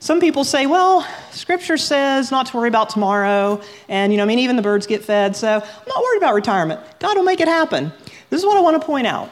Some 0.00 0.18
people 0.18 0.42
say, 0.42 0.66
well, 0.66 1.06
Scripture 1.30 1.76
says 1.76 2.32
not 2.32 2.46
to 2.46 2.56
worry 2.56 2.68
about 2.68 2.90
tomorrow, 2.90 3.62
and 3.88 4.12
you 4.12 4.16
know, 4.16 4.24
I 4.24 4.26
mean, 4.26 4.40
even 4.40 4.56
the 4.56 4.62
birds 4.62 4.88
get 4.88 5.04
fed, 5.04 5.36
so 5.36 5.48
I'm 5.48 5.88
not 5.88 6.02
worried 6.02 6.18
about 6.18 6.34
retirement. 6.34 6.80
God 6.98 7.16
will 7.16 7.22
make 7.22 7.40
it 7.40 7.46
happen. 7.46 7.92
This 8.28 8.40
is 8.40 8.46
what 8.46 8.56
I 8.56 8.60
want 8.60 8.80
to 8.80 8.84
point 8.84 9.06
out. 9.06 9.30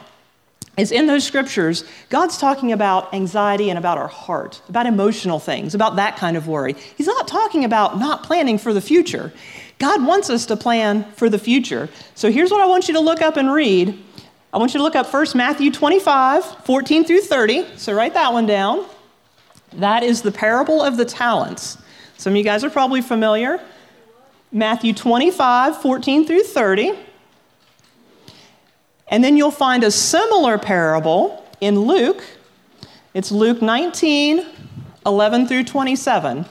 Is 0.77 0.93
in 0.93 1.05
those 1.05 1.25
scriptures, 1.25 1.83
God's 2.09 2.37
talking 2.37 2.71
about 2.71 3.13
anxiety 3.13 3.69
and 3.69 3.77
about 3.77 3.97
our 3.97 4.07
heart, 4.07 4.61
about 4.69 4.85
emotional 4.85 5.37
things, 5.37 5.75
about 5.75 5.97
that 5.97 6.15
kind 6.15 6.37
of 6.37 6.47
worry. 6.47 6.77
He's 6.95 7.07
not 7.07 7.27
talking 7.27 7.65
about 7.65 7.99
not 7.99 8.23
planning 8.23 8.57
for 8.57 8.73
the 8.73 8.79
future. 8.79 9.33
God 9.81 10.05
wants 10.05 10.29
us 10.29 10.45
to 10.45 10.55
plan 10.55 11.05
for 11.13 11.27
the 11.27 11.39
future. 11.39 11.89
So 12.13 12.31
here's 12.31 12.51
what 12.51 12.61
I 12.61 12.67
want 12.67 12.87
you 12.87 12.93
to 12.93 12.99
look 12.99 13.19
up 13.23 13.35
and 13.35 13.51
read. 13.51 13.97
I 14.53 14.59
want 14.59 14.75
you 14.75 14.77
to 14.77 14.83
look 14.83 14.95
up 14.95 15.07
first 15.07 15.33
Matthew 15.33 15.71
25, 15.71 16.45
14 16.63 17.03
through 17.03 17.21
30. 17.21 17.65
So 17.77 17.91
write 17.91 18.13
that 18.13 18.31
one 18.31 18.45
down. 18.45 18.85
That 19.73 20.03
is 20.03 20.21
the 20.21 20.31
parable 20.31 20.83
of 20.83 20.97
the 20.97 21.05
talents. 21.05 21.79
Some 22.17 22.33
of 22.33 22.37
you 22.37 22.43
guys 22.43 22.63
are 22.63 22.69
probably 22.69 23.01
familiar. 23.01 23.59
Matthew 24.51 24.93
25, 24.93 25.81
14 25.81 26.27
through 26.27 26.43
30. 26.43 26.99
And 29.07 29.23
then 29.23 29.35
you'll 29.35 29.49
find 29.49 29.83
a 29.83 29.89
similar 29.89 30.59
parable 30.59 31.43
in 31.59 31.79
Luke. 31.79 32.23
It's 33.15 33.31
Luke 33.31 33.63
19, 33.63 34.45
11 35.07 35.47
through 35.47 35.63
27. 35.63 36.45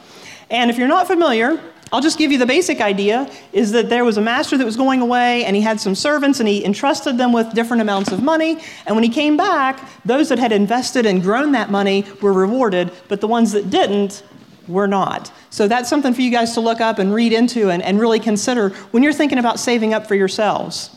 And 0.51 0.69
if 0.69 0.77
you're 0.77 0.89
not 0.89 1.07
familiar, 1.07 1.61
I'll 1.93 2.01
just 2.01 2.19
give 2.19 2.31
you 2.31 2.39
the 2.39 2.47
basic 2.47 2.81
idea 2.81 3.29
is 3.53 3.73
that 3.73 3.89
there 3.89 4.05
was 4.05 4.17
a 4.17 4.21
master 4.21 4.57
that 4.57 4.65
was 4.65 4.77
going 4.77 5.01
away 5.01 5.45
and 5.45 5.57
he 5.57 5.63
had 5.63 5.81
some 5.81 5.97
servants 5.97 6.39
and 6.39 6.49
he 6.49 6.65
entrusted 6.65 7.19
them 7.19 7.33
with 7.33 7.53
different 7.53 7.81
amounts 7.81 8.13
of 8.13 8.23
money. 8.23 8.59
And 8.87 8.95
when 8.95 9.03
he 9.03 9.11
came 9.11 9.37
back, 9.37 9.89
those 10.05 10.29
that 10.29 10.39
had 10.39 10.53
invested 10.53 11.05
and 11.05 11.21
grown 11.21 11.53
that 11.53 11.71
money 11.71 12.05
were 12.23 12.33
rewarded, 12.33 12.93
but 13.09 13.21
the 13.21 13.27
ones 13.27 13.51
that 13.53 13.71
didn't 13.71 14.23
were 14.69 14.87
not. 14.87 15.33
So 15.51 15.67
that's 15.67 15.89
something 15.89 16.15
for 16.15 16.21
you 16.21 16.31
guys 16.31 16.55
to 16.55 16.61
look 16.61 16.81
up 16.81 17.01
and 17.01 17.13
read 17.13 17.33
into 17.33 17.71
and, 17.71 17.83
and 17.83 17.99
really 17.99 18.21
consider 18.21 18.69
when 18.93 19.03
you're 19.03 19.13
thinking 19.13 19.39
about 19.39 19.59
saving 19.59 19.93
up 19.93 20.07
for 20.07 20.15
yourselves. 20.15 20.91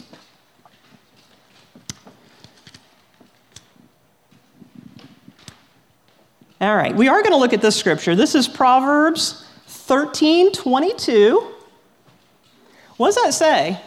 All 6.61 6.75
right, 6.75 6.95
we 6.95 7.07
are 7.07 7.21
going 7.21 7.33
to 7.33 7.37
look 7.37 7.51
at 7.51 7.61
this 7.61 7.75
scripture. 7.75 8.15
This 8.15 8.35
is 8.35 8.47
Proverbs 8.47 9.43
13 9.83 10.53
22. 10.53 11.53
What 12.95 13.07
does 13.07 13.15
that 13.15 13.33
say? 13.33 13.81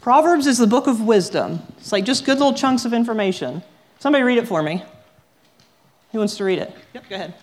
Proverbs 0.00 0.46
is 0.46 0.56
the 0.56 0.66
book 0.66 0.86
of 0.86 1.02
wisdom. 1.02 1.60
It's 1.76 1.92
like 1.92 2.04
just 2.04 2.24
good 2.24 2.38
little 2.38 2.54
chunks 2.54 2.86
of 2.86 2.94
information. 2.94 3.62
Somebody 3.98 4.24
read 4.24 4.38
it 4.38 4.48
for 4.48 4.62
me. 4.62 4.82
Who 6.12 6.18
wants 6.18 6.36
to 6.38 6.44
read 6.44 6.60
it? 6.60 6.74
Yep, 6.94 7.08
go 7.10 7.14
ahead. 7.14 7.34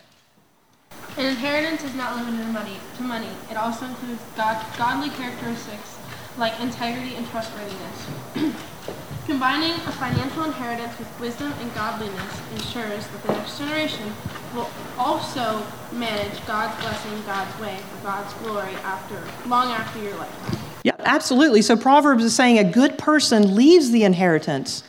An 1.18 1.28
inheritance 1.28 1.84
is 1.84 1.94
not 1.94 2.16
limited 2.16 2.44
to 2.44 2.52
money. 2.52 2.78
To 2.98 3.04
money. 3.04 3.30
It 3.52 3.58
also 3.58 3.86
includes 3.86 4.22
God, 4.36 4.66
godly 4.76 5.10
characteristics 5.12 5.98
like 6.38 6.60
integrity 6.60 7.16
and 7.16 7.28
trustworthiness. 7.30 8.08
Combining 9.28 9.74
a 9.74 9.92
financial 9.92 10.44
inheritance 10.46 10.98
with 10.98 11.20
wisdom 11.20 11.54
and 11.62 11.74
godliness 11.76 12.42
ensures 12.54 13.06
that 13.06 13.24
the 13.28 13.34
next 13.34 13.60
generation 13.60 14.12
will 14.56 14.70
also 14.98 15.64
manage 15.92 16.46
God's 16.46 16.80
blessing 16.82 17.12
God's 17.26 17.60
way 17.60 17.78
for 17.78 18.04
God's 18.04 18.34
glory 18.36 18.74
after 18.84 19.22
long 19.48 19.68
after 19.72 20.02
your 20.02 20.16
lifetime. 20.16 20.60
Yeah, 20.84 20.96
absolutely. 21.00 21.62
So 21.62 21.76
Proverbs 21.76 22.24
is 22.24 22.36
saying 22.36 22.58
a 22.58 22.64
good 22.64 22.98
person 22.98 23.56
leaves 23.56 23.92
the 23.92 24.04
inheritance 24.04 24.84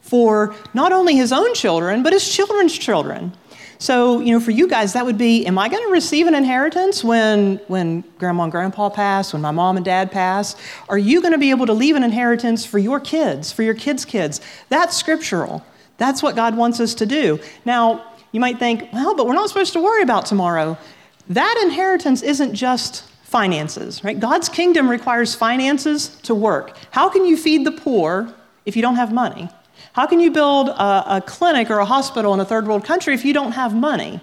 for 0.00 0.54
not 0.74 0.92
only 0.92 1.16
his 1.16 1.32
own 1.32 1.54
children, 1.54 2.02
but 2.02 2.12
his 2.12 2.28
children's 2.28 2.76
children. 2.76 3.32
So, 3.78 4.20
you 4.20 4.32
know, 4.32 4.40
for 4.40 4.52
you 4.52 4.68
guys, 4.68 4.92
that 4.92 5.04
would 5.04 5.18
be 5.18 5.44
Am 5.46 5.58
I 5.58 5.68
going 5.68 5.82
to 5.82 5.92
receive 5.92 6.26
an 6.26 6.34
inheritance 6.34 7.02
when, 7.02 7.56
when 7.66 8.04
grandma 8.18 8.44
and 8.44 8.52
grandpa 8.52 8.88
pass, 8.88 9.32
when 9.32 9.42
my 9.42 9.50
mom 9.50 9.76
and 9.76 9.84
dad 9.84 10.12
pass? 10.12 10.56
Are 10.88 10.98
you 10.98 11.20
going 11.20 11.32
to 11.32 11.38
be 11.38 11.50
able 11.50 11.66
to 11.66 11.72
leave 11.72 11.96
an 11.96 12.04
inheritance 12.04 12.64
for 12.64 12.78
your 12.78 13.00
kids, 13.00 13.52
for 13.52 13.62
your 13.62 13.74
kids' 13.74 14.04
kids? 14.04 14.40
That's 14.68 14.96
scriptural. 14.96 15.64
That's 15.96 16.22
what 16.22 16.36
God 16.36 16.56
wants 16.56 16.80
us 16.80 16.94
to 16.94 17.06
do. 17.06 17.40
Now, 17.64 18.04
you 18.34 18.40
might 18.40 18.58
think, 18.58 18.88
well, 18.92 19.14
but 19.14 19.28
we're 19.28 19.34
not 19.34 19.48
supposed 19.48 19.74
to 19.74 19.80
worry 19.80 20.02
about 20.02 20.26
tomorrow. 20.26 20.76
That 21.28 21.56
inheritance 21.62 22.20
isn't 22.20 22.52
just 22.52 23.04
finances, 23.22 24.02
right? 24.02 24.18
God's 24.18 24.48
kingdom 24.48 24.90
requires 24.90 25.36
finances 25.36 26.08
to 26.24 26.34
work. 26.34 26.76
How 26.90 27.08
can 27.08 27.24
you 27.24 27.36
feed 27.36 27.64
the 27.64 27.70
poor 27.70 28.34
if 28.66 28.74
you 28.74 28.82
don't 28.82 28.96
have 28.96 29.12
money? 29.12 29.48
How 29.92 30.04
can 30.06 30.18
you 30.18 30.32
build 30.32 30.68
a, 30.68 31.18
a 31.18 31.22
clinic 31.24 31.70
or 31.70 31.78
a 31.78 31.84
hospital 31.84 32.34
in 32.34 32.40
a 32.40 32.44
third 32.44 32.66
world 32.66 32.84
country 32.84 33.14
if 33.14 33.24
you 33.24 33.32
don't 33.32 33.52
have 33.52 33.72
money? 33.72 34.20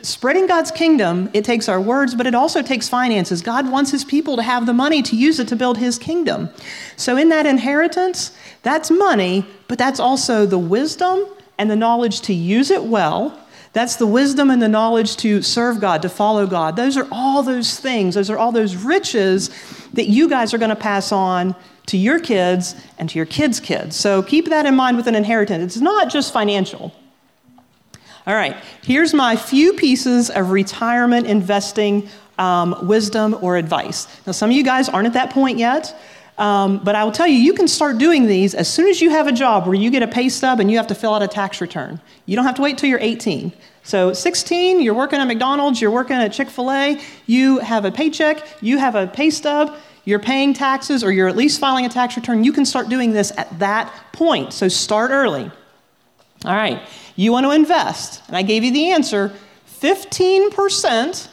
Spreading 0.00 0.46
God's 0.46 0.70
kingdom, 0.70 1.28
it 1.34 1.44
takes 1.44 1.68
our 1.68 1.78
words, 1.78 2.14
but 2.14 2.26
it 2.26 2.34
also 2.34 2.62
takes 2.62 2.88
finances. 2.88 3.42
God 3.42 3.70
wants 3.70 3.90
his 3.90 4.02
people 4.02 4.36
to 4.36 4.42
have 4.42 4.64
the 4.64 4.72
money 4.72 5.02
to 5.02 5.14
use 5.14 5.38
it 5.38 5.48
to 5.48 5.56
build 5.56 5.76
his 5.76 5.98
kingdom. 5.98 6.48
So, 6.96 7.18
in 7.18 7.28
that 7.28 7.44
inheritance, 7.44 8.34
that's 8.62 8.90
money, 8.90 9.44
but 9.68 9.76
that's 9.76 10.00
also 10.00 10.46
the 10.46 10.58
wisdom 10.58 11.26
and 11.60 11.70
the 11.70 11.76
knowledge 11.76 12.22
to 12.22 12.32
use 12.32 12.70
it 12.70 12.82
well. 12.82 13.38
That's 13.74 13.96
the 13.96 14.06
wisdom 14.06 14.50
and 14.50 14.62
the 14.62 14.68
knowledge 14.68 15.18
to 15.18 15.42
serve 15.42 15.78
God, 15.78 16.00
to 16.02 16.08
follow 16.08 16.46
God. 16.46 16.74
Those 16.74 16.96
are 16.96 17.06
all 17.12 17.42
those 17.42 17.78
things, 17.78 18.14
those 18.14 18.30
are 18.30 18.38
all 18.38 18.50
those 18.50 18.74
riches 18.76 19.50
that 19.92 20.08
you 20.08 20.26
guys 20.26 20.54
are 20.54 20.58
going 20.58 20.70
to 20.70 20.76
pass 20.76 21.12
on 21.12 21.54
to 21.86 21.98
your 21.98 22.18
kids 22.18 22.74
and 22.98 23.10
to 23.10 23.18
your 23.18 23.26
kids' 23.26 23.60
kids. 23.60 23.94
So 23.94 24.22
keep 24.22 24.48
that 24.48 24.64
in 24.64 24.74
mind 24.74 24.96
with 24.96 25.06
an 25.06 25.14
inheritance. 25.14 25.76
It's 25.76 25.82
not 25.82 26.10
just 26.10 26.32
financial. 26.32 26.94
All 28.26 28.34
right, 28.34 28.56
here's 28.82 29.12
my 29.12 29.36
few 29.36 29.74
pieces 29.74 30.30
of 30.30 30.50
retirement 30.50 31.26
investing 31.26 32.08
um, 32.38 32.86
wisdom 32.86 33.36
or 33.42 33.58
advice. 33.58 34.06
Now, 34.26 34.32
some 34.32 34.48
of 34.48 34.56
you 34.56 34.64
guys 34.64 34.88
aren't 34.88 35.08
at 35.08 35.12
that 35.12 35.28
point 35.28 35.58
yet. 35.58 35.94
Um, 36.40 36.78
but 36.78 36.94
I 36.94 37.04
will 37.04 37.12
tell 37.12 37.26
you, 37.26 37.36
you 37.36 37.52
can 37.52 37.68
start 37.68 37.98
doing 37.98 38.26
these 38.26 38.54
as 38.54 38.66
soon 38.66 38.88
as 38.88 39.02
you 39.02 39.10
have 39.10 39.26
a 39.26 39.32
job 39.32 39.66
where 39.66 39.74
you 39.74 39.90
get 39.90 40.02
a 40.02 40.08
pay 40.08 40.30
stub 40.30 40.58
and 40.58 40.70
you 40.70 40.78
have 40.78 40.86
to 40.86 40.94
fill 40.94 41.12
out 41.12 41.22
a 41.22 41.28
tax 41.28 41.60
return. 41.60 42.00
You 42.24 42.34
don't 42.34 42.46
have 42.46 42.54
to 42.54 42.62
wait 42.62 42.78
till 42.78 42.88
you're 42.88 42.98
18. 42.98 43.52
So, 43.82 44.14
16, 44.14 44.80
you're 44.80 44.94
working 44.94 45.18
at 45.18 45.26
McDonald's, 45.26 45.82
you're 45.82 45.90
working 45.90 46.16
at 46.16 46.32
Chick 46.32 46.48
fil 46.48 46.70
A, 46.70 46.98
you 47.26 47.58
have 47.58 47.84
a 47.84 47.92
paycheck, 47.92 48.42
you 48.62 48.78
have 48.78 48.94
a 48.94 49.06
pay 49.06 49.28
stub, 49.28 49.76
you're 50.06 50.18
paying 50.18 50.54
taxes, 50.54 51.04
or 51.04 51.12
you're 51.12 51.28
at 51.28 51.36
least 51.36 51.60
filing 51.60 51.84
a 51.84 51.90
tax 51.90 52.16
return. 52.16 52.42
You 52.42 52.54
can 52.54 52.64
start 52.64 52.88
doing 52.88 53.12
this 53.12 53.32
at 53.36 53.58
that 53.58 53.92
point. 54.12 54.54
So, 54.54 54.66
start 54.68 55.10
early. 55.10 55.50
All 56.46 56.54
right, 56.54 56.80
you 57.16 57.32
want 57.32 57.44
to 57.44 57.50
invest. 57.50 58.22
And 58.28 58.36
I 58.36 58.42
gave 58.42 58.64
you 58.64 58.72
the 58.72 58.92
answer 58.92 59.34
15% 59.80 61.28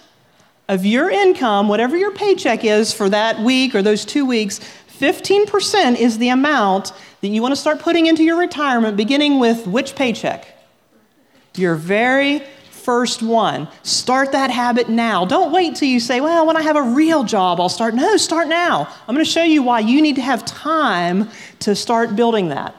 of 0.67 0.85
your 0.85 1.09
income, 1.09 1.69
whatever 1.69 1.95
your 1.95 2.11
paycheck 2.11 2.65
is 2.65 2.93
for 2.93 3.09
that 3.09 3.39
week 3.39 3.73
or 3.73 3.81
those 3.81 4.03
two 4.03 4.25
weeks, 4.25 4.59
15% 4.99 5.97
is 5.97 6.17
the 6.17 6.29
amount 6.29 6.91
that 7.21 7.27
you 7.27 7.41
want 7.41 7.51
to 7.51 7.55
start 7.55 7.79
putting 7.79 8.07
into 8.07 8.23
your 8.23 8.37
retirement, 8.37 8.97
beginning 8.97 9.39
with 9.39 9.67
which 9.67 9.95
paycheck? 9.95 10.47
Your 11.55 11.75
very 11.75 12.43
first 12.71 13.21
one. 13.21 13.67
Start 13.83 14.31
that 14.31 14.49
habit 14.49 14.87
now. 14.87 15.25
Don't 15.25 15.51
wait 15.51 15.75
till 15.75 15.89
you 15.89 15.99
say, 15.99 16.21
well, 16.21 16.47
when 16.47 16.55
I 16.55 16.61
have 16.61 16.77
a 16.77 16.81
real 16.81 17.23
job, 17.23 17.59
I'll 17.59 17.67
start. 17.67 17.93
No, 17.93 18.15
start 18.15 18.47
now. 18.47 18.87
I'm 19.07 19.13
going 19.13 19.25
to 19.25 19.29
show 19.29 19.43
you 19.43 19.61
why 19.61 19.81
you 19.81 20.01
need 20.01 20.15
to 20.15 20.21
have 20.21 20.45
time 20.45 21.29
to 21.59 21.75
start 21.75 22.15
building 22.15 22.49
that. 22.49 22.73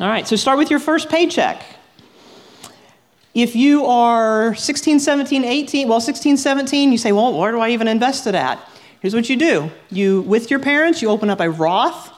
All 0.00 0.08
right, 0.08 0.28
so 0.28 0.36
start 0.36 0.58
with 0.58 0.70
your 0.70 0.78
first 0.78 1.08
paycheck. 1.08 1.62
If 3.34 3.56
you 3.56 3.86
are 3.86 4.54
16, 4.54 5.00
17, 5.00 5.44
18, 5.44 5.88
well, 5.88 6.00
16, 6.00 6.36
17, 6.36 6.92
you 6.92 6.98
say, 6.98 7.12
well, 7.12 7.36
where 7.38 7.52
do 7.52 7.60
I 7.60 7.70
even 7.70 7.88
invest 7.88 8.26
it 8.26 8.34
at? 8.34 8.60
Here's 9.00 9.14
what 9.14 9.28
you 9.28 9.36
do 9.36 9.70
you, 9.90 10.22
with 10.22 10.50
your 10.50 10.60
parents, 10.60 11.02
you 11.02 11.08
open 11.08 11.30
up 11.30 11.40
a 11.40 11.50
Roth 11.50 12.12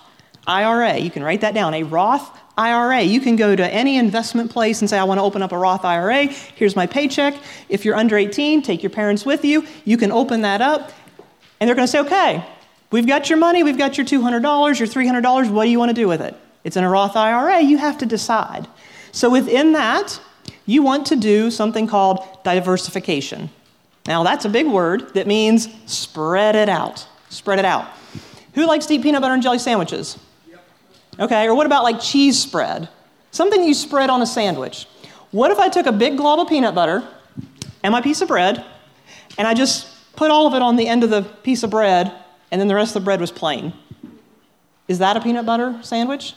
IRA. 0.46 0.96
You 0.96 1.10
can 1.10 1.22
write 1.22 1.42
that 1.42 1.54
down 1.54 1.74
a 1.74 1.82
Roth 1.82 2.38
IRA. 2.56 3.02
You 3.02 3.20
can 3.20 3.36
go 3.36 3.54
to 3.54 3.66
any 3.66 3.96
investment 3.96 4.50
place 4.50 4.80
and 4.80 4.90
say, 4.90 4.98
I 4.98 5.04
want 5.04 5.18
to 5.18 5.22
open 5.22 5.42
up 5.42 5.52
a 5.52 5.58
Roth 5.58 5.84
IRA. 5.84 6.26
Here's 6.26 6.76
my 6.76 6.86
paycheck. 6.86 7.34
If 7.68 7.84
you're 7.84 7.96
under 7.96 8.16
18, 8.16 8.62
take 8.62 8.82
your 8.82 8.90
parents 8.90 9.24
with 9.24 9.44
you. 9.44 9.66
You 9.84 9.96
can 9.96 10.10
open 10.10 10.42
that 10.42 10.60
up, 10.60 10.92
and 11.58 11.68
they're 11.68 11.76
going 11.76 11.86
to 11.86 11.90
say, 11.90 12.00
okay, 12.00 12.44
we've 12.90 13.06
got 13.06 13.30
your 13.30 13.38
money, 13.38 13.62
we've 13.62 13.78
got 13.78 13.96
your 13.96 14.06
$200, 14.06 14.78
your 14.78 14.88
$300. 14.88 15.50
What 15.50 15.64
do 15.64 15.70
you 15.70 15.78
want 15.78 15.90
to 15.90 15.94
do 15.94 16.08
with 16.08 16.20
it? 16.20 16.34
It's 16.64 16.76
in 16.76 16.84
a 16.84 16.90
Roth 16.90 17.16
IRA. 17.16 17.60
You 17.60 17.78
have 17.78 17.98
to 17.98 18.06
decide. 18.06 18.66
So 19.12 19.30
within 19.30 19.72
that, 19.72 20.20
you 20.66 20.82
want 20.82 21.06
to 21.08 21.16
do 21.16 21.50
something 21.50 21.86
called 21.86 22.26
diversification. 22.44 23.50
Now, 24.06 24.22
that's 24.22 24.44
a 24.44 24.48
big 24.48 24.66
word 24.66 25.14
that 25.14 25.26
means 25.26 25.68
spread 25.86 26.56
it 26.56 26.68
out. 26.68 27.06
Spread 27.28 27.58
it 27.58 27.64
out. 27.64 27.88
Who 28.54 28.66
likes 28.66 28.86
to 28.86 28.94
eat 28.94 29.02
peanut 29.02 29.22
butter 29.22 29.34
and 29.34 29.42
jelly 29.42 29.58
sandwiches? 29.58 30.18
Okay, 31.18 31.46
or 31.46 31.54
what 31.54 31.66
about 31.66 31.84
like 31.84 32.00
cheese 32.00 32.38
spread? 32.38 32.88
Something 33.30 33.62
you 33.62 33.74
spread 33.74 34.10
on 34.10 34.22
a 34.22 34.26
sandwich. 34.26 34.86
What 35.30 35.50
if 35.50 35.58
I 35.58 35.68
took 35.68 35.86
a 35.86 35.92
big 35.92 36.16
glob 36.16 36.40
of 36.40 36.48
peanut 36.48 36.74
butter 36.74 37.06
and 37.82 37.92
my 37.92 38.00
piece 38.00 38.20
of 38.20 38.28
bread, 38.28 38.64
and 39.38 39.46
I 39.46 39.54
just 39.54 39.86
put 40.16 40.30
all 40.30 40.46
of 40.46 40.54
it 40.54 40.62
on 40.62 40.76
the 40.76 40.88
end 40.88 41.04
of 41.04 41.10
the 41.10 41.22
piece 41.22 41.62
of 41.62 41.70
bread, 41.70 42.12
and 42.50 42.60
then 42.60 42.68
the 42.68 42.74
rest 42.74 42.96
of 42.96 43.02
the 43.02 43.04
bread 43.04 43.20
was 43.20 43.30
plain? 43.30 43.72
Is 44.88 44.98
that 44.98 45.16
a 45.16 45.20
peanut 45.20 45.46
butter 45.46 45.78
sandwich? 45.82 46.34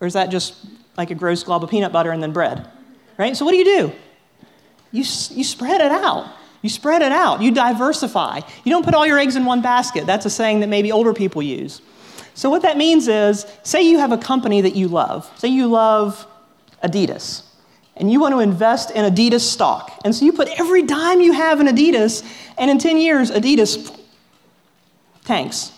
Or 0.00 0.06
is 0.06 0.14
that 0.14 0.30
just 0.30 0.66
like 0.96 1.10
a 1.10 1.14
gross 1.14 1.42
glob 1.42 1.62
of 1.62 1.70
peanut 1.70 1.92
butter 1.92 2.12
and 2.12 2.22
then 2.22 2.32
bread? 2.32 2.66
Right? 3.18 3.36
So 3.36 3.44
what 3.44 3.50
do 3.50 3.58
you 3.58 3.64
do? 3.64 3.92
You, 4.92 5.00
you 5.02 5.44
spread 5.44 5.82
it 5.82 5.92
out. 5.92 6.26
You 6.62 6.68
spread 6.68 7.02
it 7.02 7.12
out, 7.12 7.40
you 7.40 7.52
diversify. 7.52 8.40
You 8.64 8.70
don't 8.70 8.84
put 8.84 8.94
all 8.94 9.06
your 9.06 9.18
eggs 9.18 9.36
in 9.36 9.44
one 9.44 9.62
basket. 9.62 10.06
That's 10.06 10.26
a 10.26 10.30
saying 10.30 10.60
that 10.60 10.68
maybe 10.68 10.92
older 10.92 11.14
people 11.14 11.42
use. 11.42 11.80
So, 12.34 12.50
what 12.50 12.62
that 12.62 12.76
means 12.76 13.08
is 13.08 13.46
say 13.62 13.82
you 13.82 13.98
have 13.98 14.12
a 14.12 14.18
company 14.18 14.60
that 14.60 14.76
you 14.76 14.88
love, 14.88 15.30
say 15.38 15.48
you 15.48 15.68
love 15.68 16.26
Adidas, 16.82 17.44
and 17.96 18.10
you 18.10 18.20
want 18.20 18.34
to 18.34 18.40
invest 18.40 18.90
in 18.90 19.10
Adidas 19.10 19.40
stock. 19.40 20.00
And 20.04 20.14
so 20.14 20.24
you 20.24 20.32
put 20.32 20.48
every 20.58 20.82
dime 20.82 21.20
you 21.20 21.32
have 21.32 21.60
in 21.60 21.66
Adidas, 21.66 22.24
and 22.56 22.70
in 22.70 22.78
10 22.78 22.96
years, 22.96 23.30
Adidas 23.30 23.94
tanks. 25.24 25.72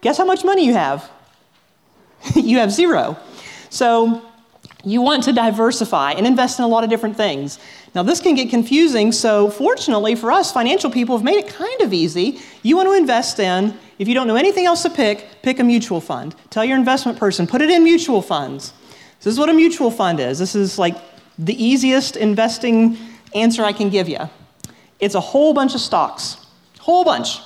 Guess 0.00 0.18
how 0.18 0.24
much 0.24 0.44
money 0.44 0.66
you 0.66 0.74
have? 0.74 1.10
you 2.34 2.58
have 2.58 2.70
zero. 2.70 3.18
So, 3.70 4.22
you 4.84 5.02
want 5.02 5.22
to 5.24 5.32
diversify 5.32 6.12
and 6.12 6.26
invest 6.26 6.58
in 6.58 6.64
a 6.64 6.68
lot 6.68 6.84
of 6.84 6.90
different 6.90 7.16
things. 7.16 7.58
Now, 7.94 8.02
this 8.02 8.20
can 8.20 8.34
get 8.34 8.50
confusing, 8.50 9.12
so 9.12 9.50
fortunately 9.50 10.14
for 10.14 10.32
us, 10.32 10.52
financial 10.52 10.90
people 10.90 11.16
have 11.16 11.24
made 11.24 11.36
it 11.36 11.48
kind 11.48 11.80
of 11.80 11.92
easy. 11.92 12.40
You 12.62 12.76
want 12.76 12.88
to 12.88 12.94
invest 12.94 13.38
in, 13.38 13.78
if 13.98 14.08
you 14.08 14.14
don't 14.14 14.26
know 14.26 14.36
anything 14.36 14.66
else 14.66 14.82
to 14.82 14.90
pick, 14.90 15.26
pick 15.42 15.58
a 15.60 15.64
mutual 15.64 16.00
fund. 16.00 16.34
Tell 16.50 16.64
your 16.64 16.76
investment 16.76 17.18
person, 17.18 17.46
put 17.46 17.62
it 17.62 17.70
in 17.70 17.84
mutual 17.84 18.20
funds. 18.22 18.72
This 19.20 19.32
is 19.32 19.38
what 19.38 19.48
a 19.48 19.54
mutual 19.54 19.90
fund 19.90 20.20
is. 20.20 20.38
This 20.38 20.54
is 20.54 20.78
like 20.78 20.96
the 21.38 21.62
easiest 21.62 22.16
investing 22.16 22.98
answer 23.34 23.64
I 23.64 23.72
can 23.72 23.90
give 23.90 24.08
you. 24.08 24.20
It's 25.00 25.14
a 25.14 25.20
whole 25.20 25.54
bunch 25.54 25.74
of 25.74 25.80
stocks, 25.80 26.36
whole 26.80 27.04
bunch. 27.04 27.38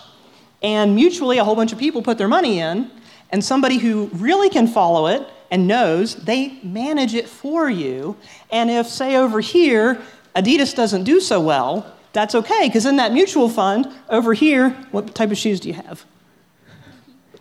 And 0.63 0.95
mutually, 0.95 1.39
a 1.39 1.45
whole 1.45 1.55
bunch 1.55 1.73
of 1.73 1.79
people 1.79 2.03
put 2.03 2.19
their 2.19 2.29
money 2.29 2.59
in, 2.59 2.91
and 3.31 3.45
somebody 3.45 3.79
who 3.79 4.11
really 4.15 4.51
can 4.51 4.67
follow 4.67 5.07
it 5.07 5.27
and 5.51 5.67
knows, 5.67 6.15
they 6.17 6.59
manage 6.63 7.15
it 7.15 7.29
for 7.29 7.71
you. 7.71 8.17
And 8.51 8.71
if, 8.71 8.87
say, 8.87 9.17
over 9.17 9.41
here, 9.41 10.01
Adidas 10.37 10.75
doesn't 10.75 11.05
do 11.05 11.21
so 11.21 11.41
well, 11.41 11.95
that's 12.13 12.35
okay, 12.35 12.69
because 12.69 12.87
in 12.87 12.97
that 12.97 13.13
mutual 13.13 13.49
fund 13.49 13.87
over 14.09 14.35
here, 14.35 14.71
what 14.91 15.15
type 15.15 15.31
of 15.31 15.39
shoes 15.39 15.61
do 15.61 15.69
you 15.69 15.75
have? 15.75 16.05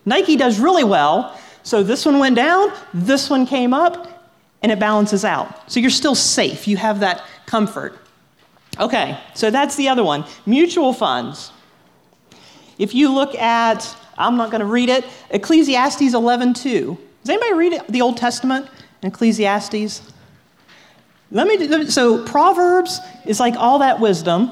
Nike 0.05 0.35
does 0.35 0.59
really 0.59 0.83
well, 0.83 1.37
so 1.63 1.83
this 1.83 2.05
one 2.05 2.19
went 2.19 2.35
down, 2.35 2.71
this 2.93 3.29
one 3.29 3.45
came 3.45 3.73
up, 3.73 4.31
and 4.61 4.71
it 4.71 4.79
balances 4.79 5.25
out. 5.25 5.69
So 5.71 5.79
you're 5.79 5.89
still 5.89 6.15
safe, 6.15 6.67
you 6.67 6.77
have 6.77 7.01
that 7.01 7.23
comfort. 7.45 7.97
Okay, 8.79 9.19
so 9.33 9.49
that's 9.49 9.75
the 9.75 9.89
other 9.89 10.03
one 10.03 10.25
mutual 10.45 10.93
funds. 10.93 11.51
If 12.77 12.93
you 12.93 13.11
look 13.11 13.35
at, 13.35 13.95
I'm 14.17 14.37
not 14.37 14.51
going 14.51 14.61
to 14.61 14.67
read 14.67 14.89
it, 14.89 15.05
Ecclesiastes 15.29 16.13
11:2. 16.13 16.97
Does 17.23 17.29
anybody 17.29 17.53
read 17.53 17.81
the 17.89 18.01
Old 18.01 18.17
Testament 18.17 18.69
Ecclesiastes? 19.03 20.01
Let 21.29 21.47
me, 21.47 21.87
so 21.89 22.23
Proverbs 22.25 22.99
is 23.25 23.39
like 23.39 23.55
all 23.55 23.79
that 23.79 23.99
wisdom. 23.99 24.51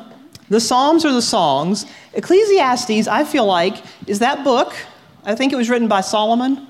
The 0.50 0.60
Psalms 0.60 1.06
are 1.06 1.14
the 1.14 1.22
songs. 1.22 1.86
Ecclesiastes, 2.14 3.08
I 3.08 3.24
feel 3.24 3.46
like, 3.46 3.84
is 4.08 4.20
that 4.20 4.44
book. 4.44 4.76
I 5.24 5.36
think 5.36 5.54
it 5.54 5.56
was 5.56 5.70
written 5.70 5.88
by 5.88 6.02
Solomon. 6.02 6.68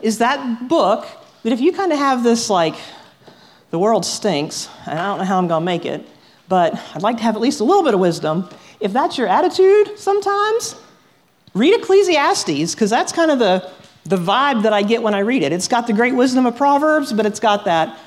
Is 0.00 0.18
that 0.18 0.68
book 0.68 1.06
that 1.42 1.52
if 1.52 1.60
you 1.60 1.72
kind 1.72 1.92
of 1.92 1.98
have 1.98 2.24
this, 2.24 2.50
like, 2.50 2.74
the 3.70 3.78
world 3.78 4.04
stinks, 4.04 4.68
and 4.86 4.98
I 4.98 5.06
don't 5.06 5.18
know 5.18 5.24
how 5.24 5.38
I'm 5.38 5.48
going 5.48 5.62
to 5.62 5.64
make 5.64 5.84
it, 5.84 6.06
but 6.48 6.74
I'd 6.94 7.02
like 7.02 7.16
to 7.18 7.22
have 7.22 7.34
at 7.34 7.40
least 7.40 7.60
a 7.60 7.64
little 7.64 7.82
bit 7.82 7.94
of 7.94 8.00
wisdom. 8.00 8.48
If 8.80 8.92
that's 8.92 9.16
your 9.16 9.28
attitude 9.28 9.98
sometimes, 9.98 10.76
read 11.54 11.74
Ecclesiastes, 11.80 12.74
because 12.74 12.90
that's 12.90 13.12
kind 13.12 13.30
of 13.30 13.38
the 13.38 13.70
the 14.04 14.16
vibe 14.16 14.62
that 14.62 14.72
I 14.72 14.82
get 14.82 15.02
when 15.02 15.14
I 15.14 15.20
read 15.20 15.42
it. 15.42 15.52
It's 15.52 15.68
got 15.68 15.86
the 15.86 15.92
great 15.92 16.14
wisdom 16.14 16.46
of 16.46 16.56
Proverbs, 16.56 17.12
but 17.12 17.26
it's 17.26 17.40
got 17.40 17.64
that, 17.64 17.98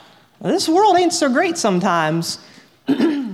this 0.42 0.70
world 0.70 0.98
ain't 0.98 1.14
so 1.14 1.30
great 1.30 1.58
sometimes. 1.58 2.40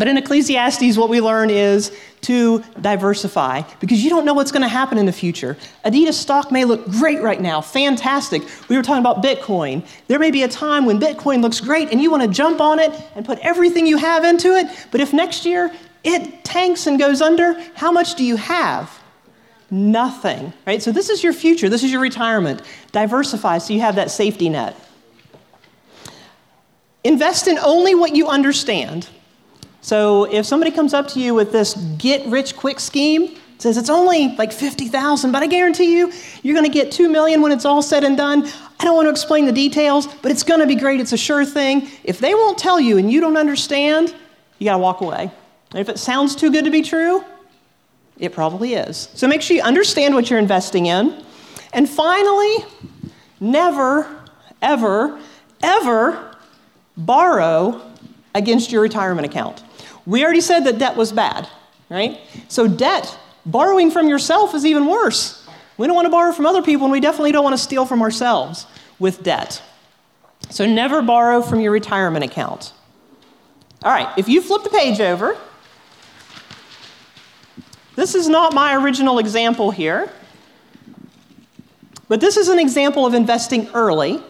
But 0.00 0.08
in 0.08 0.16
Ecclesiastes, 0.16 0.96
what 0.96 1.08
we 1.08 1.20
learn 1.20 1.50
is 1.50 1.92
to 2.22 2.62
diversify 2.80 3.62
because 3.80 4.04
you 4.04 4.08
don't 4.08 4.24
know 4.24 4.34
what's 4.34 4.52
going 4.52 4.62
to 4.62 4.68
happen 4.68 4.98
in 4.98 5.04
the 5.04 5.12
future. 5.12 5.56
Adidas 5.84 6.14
stock 6.14 6.52
may 6.52 6.64
look 6.64 6.86
great 6.86 7.20
right 7.20 7.40
now, 7.40 7.60
fantastic. 7.60 8.42
We 8.68 8.76
were 8.76 8.82
talking 8.82 9.00
about 9.00 9.22
Bitcoin. 9.22 9.84
There 10.06 10.18
may 10.18 10.30
be 10.30 10.42
a 10.42 10.48
time 10.48 10.86
when 10.86 11.00
Bitcoin 11.00 11.42
looks 11.42 11.60
great 11.60 11.90
and 11.90 12.00
you 12.00 12.10
want 12.10 12.22
to 12.22 12.28
jump 12.28 12.60
on 12.60 12.78
it 12.78 12.92
and 13.16 13.26
put 13.26 13.38
everything 13.40 13.86
you 13.86 13.96
have 13.96 14.24
into 14.24 14.54
it. 14.54 14.68
But 14.90 15.00
if 15.00 15.12
next 15.12 15.44
year 15.44 15.72
it 16.04 16.44
tanks 16.44 16.86
and 16.86 16.98
goes 16.98 17.20
under, 17.20 17.60
how 17.74 17.90
much 17.90 18.14
do 18.14 18.24
you 18.24 18.36
have? 18.36 18.99
Nothing, 19.70 20.52
right? 20.66 20.82
So 20.82 20.90
this 20.90 21.10
is 21.10 21.22
your 21.22 21.32
future, 21.32 21.68
this 21.68 21.84
is 21.84 21.92
your 21.92 22.00
retirement. 22.00 22.62
Diversify 22.92 23.58
so 23.58 23.72
you 23.72 23.80
have 23.80 23.94
that 23.96 24.10
safety 24.10 24.48
net. 24.48 24.76
Invest 27.04 27.46
in 27.46 27.58
only 27.58 27.94
what 27.94 28.14
you 28.14 28.28
understand. 28.28 29.08
So 29.80 30.24
if 30.24 30.44
somebody 30.44 30.70
comes 30.70 30.92
up 30.92 31.08
to 31.08 31.20
you 31.20 31.34
with 31.34 31.52
this 31.52 31.74
get 31.98 32.26
rich 32.26 32.56
quick 32.56 32.80
scheme, 32.80 33.36
says 33.58 33.76
it's 33.76 33.90
only 33.90 34.34
like 34.36 34.52
50,000, 34.52 35.32
but 35.32 35.42
I 35.42 35.46
guarantee 35.46 35.96
you 35.96 36.12
you're 36.42 36.54
going 36.54 36.70
to 36.70 36.72
get 36.72 36.90
2 36.90 37.08
million 37.08 37.40
when 37.40 37.52
it's 37.52 37.64
all 37.64 37.82
said 37.82 38.04
and 38.04 38.16
done. 38.16 38.46
I 38.78 38.84
don't 38.84 38.96
want 38.96 39.06
to 39.06 39.10
explain 39.10 39.46
the 39.46 39.52
details, 39.52 40.06
but 40.06 40.30
it's 40.30 40.42
going 40.42 40.60
to 40.60 40.66
be 40.66 40.74
great. 40.74 41.00
It's 41.00 41.12
a 41.12 41.16
sure 41.16 41.44
thing. 41.44 41.88
If 42.04 42.18
they 42.18 42.34
won't 42.34 42.58
tell 42.58 42.80
you 42.80 42.98
and 42.98 43.10
you 43.10 43.20
don't 43.20 43.36
understand, 43.36 44.14
you 44.58 44.66
got 44.66 44.72
to 44.72 44.78
walk 44.78 45.00
away. 45.00 45.30
If 45.74 45.88
it 45.88 45.98
sounds 45.98 46.34
too 46.34 46.50
good 46.50 46.64
to 46.64 46.70
be 46.70 46.82
true, 46.82 47.24
it 48.20 48.32
probably 48.32 48.74
is. 48.74 49.08
So 49.14 49.26
make 49.26 49.42
sure 49.42 49.56
you 49.56 49.62
understand 49.62 50.14
what 50.14 50.30
you're 50.30 50.38
investing 50.38 50.86
in. 50.86 51.24
And 51.72 51.88
finally, 51.88 52.64
never, 53.40 54.06
ever, 54.60 55.18
ever 55.62 56.36
borrow 56.96 57.80
against 58.34 58.70
your 58.70 58.82
retirement 58.82 59.26
account. 59.26 59.64
We 60.06 60.22
already 60.22 60.42
said 60.42 60.60
that 60.60 60.78
debt 60.78 60.96
was 60.96 61.12
bad, 61.12 61.48
right? 61.88 62.20
So, 62.48 62.68
debt, 62.68 63.18
borrowing 63.46 63.90
from 63.90 64.08
yourself 64.08 64.54
is 64.54 64.66
even 64.66 64.86
worse. 64.86 65.48
We 65.78 65.86
don't 65.86 65.96
want 65.96 66.06
to 66.06 66.10
borrow 66.10 66.32
from 66.32 66.46
other 66.46 66.62
people, 66.62 66.84
and 66.86 66.92
we 66.92 67.00
definitely 67.00 67.32
don't 67.32 67.44
want 67.44 67.54
to 67.54 67.62
steal 67.62 67.86
from 67.86 68.02
ourselves 68.02 68.66
with 68.98 69.22
debt. 69.22 69.62
So, 70.50 70.66
never 70.66 71.02
borrow 71.02 71.42
from 71.42 71.60
your 71.60 71.72
retirement 71.72 72.24
account. 72.24 72.72
All 73.82 73.92
right, 73.92 74.12
if 74.18 74.28
you 74.28 74.42
flip 74.42 74.62
the 74.62 74.70
page 74.70 75.00
over, 75.00 75.38
this 77.96 78.14
is 78.14 78.28
not 78.28 78.54
my 78.54 78.76
original 78.76 79.18
example 79.18 79.70
here, 79.70 80.10
but 82.08 82.20
this 82.20 82.36
is 82.36 82.48
an 82.48 82.58
example 82.58 83.06
of 83.06 83.14
investing 83.14 83.68
early 83.74 84.20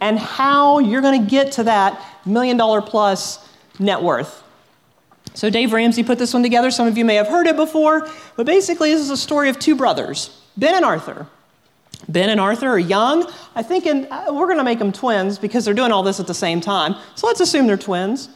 and 0.00 0.18
how 0.18 0.78
you're 0.78 1.02
going 1.02 1.22
to 1.22 1.30
get 1.30 1.52
to 1.52 1.64
that 1.64 2.00
million 2.24 2.56
dollar 2.56 2.80
plus 2.80 3.46
net 3.78 4.02
worth. 4.02 4.42
So, 5.34 5.48
Dave 5.48 5.72
Ramsey 5.72 6.02
put 6.02 6.18
this 6.18 6.34
one 6.34 6.42
together. 6.42 6.70
Some 6.70 6.88
of 6.88 6.98
you 6.98 7.04
may 7.04 7.14
have 7.14 7.28
heard 7.28 7.46
it 7.46 7.56
before, 7.56 8.08
but 8.36 8.46
basically, 8.46 8.92
this 8.92 9.00
is 9.00 9.10
a 9.10 9.16
story 9.16 9.48
of 9.48 9.58
two 9.58 9.76
brothers, 9.76 10.40
Ben 10.56 10.74
and 10.74 10.84
Arthur. 10.84 11.26
Ben 12.08 12.30
and 12.30 12.40
Arthur 12.40 12.66
are 12.66 12.78
young. 12.78 13.30
I 13.54 13.62
think 13.62 13.86
in, 13.86 14.10
uh, 14.10 14.26
we're 14.30 14.46
going 14.46 14.58
to 14.58 14.64
make 14.64 14.80
them 14.80 14.90
twins 14.90 15.38
because 15.38 15.64
they're 15.64 15.74
doing 15.74 15.92
all 15.92 16.02
this 16.02 16.18
at 16.18 16.26
the 16.26 16.34
same 16.34 16.60
time. 16.60 16.96
So, 17.14 17.26
let's 17.28 17.40
assume 17.40 17.66
they're 17.68 17.76
twins. 17.76 18.28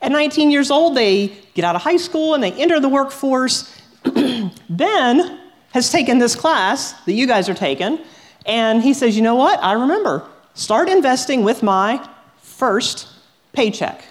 At 0.00 0.12
19 0.12 0.50
years 0.50 0.70
old, 0.70 0.96
they 0.96 1.28
get 1.54 1.64
out 1.64 1.74
of 1.74 1.82
high 1.82 1.96
school 1.96 2.34
and 2.34 2.42
they 2.42 2.52
enter 2.52 2.78
the 2.78 2.88
workforce. 2.88 3.75
ben 4.70 5.40
has 5.72 5.90
taken 5.90 6.18
this 6.18 6.34
class 6.34 6.92
that 7.04 7.12
you 7.12 7.26
guys 7.26 7.48
are 7.48 7.54
taking, 7.54 7.98
and 8.46 8.82
he 8.82 8.94
says, 8.94 9.16
You 9.16 9.22
know 9.22 9.34
what? 9.34 9.62
I 9.62 9.72
remember. 9.72 10.26
Start 10.54 10.88
investing 10.88 11.44
with 11.44 11.62
my 11.62 12.08
first 12.40 13.08
paycheck. 13.52 14.04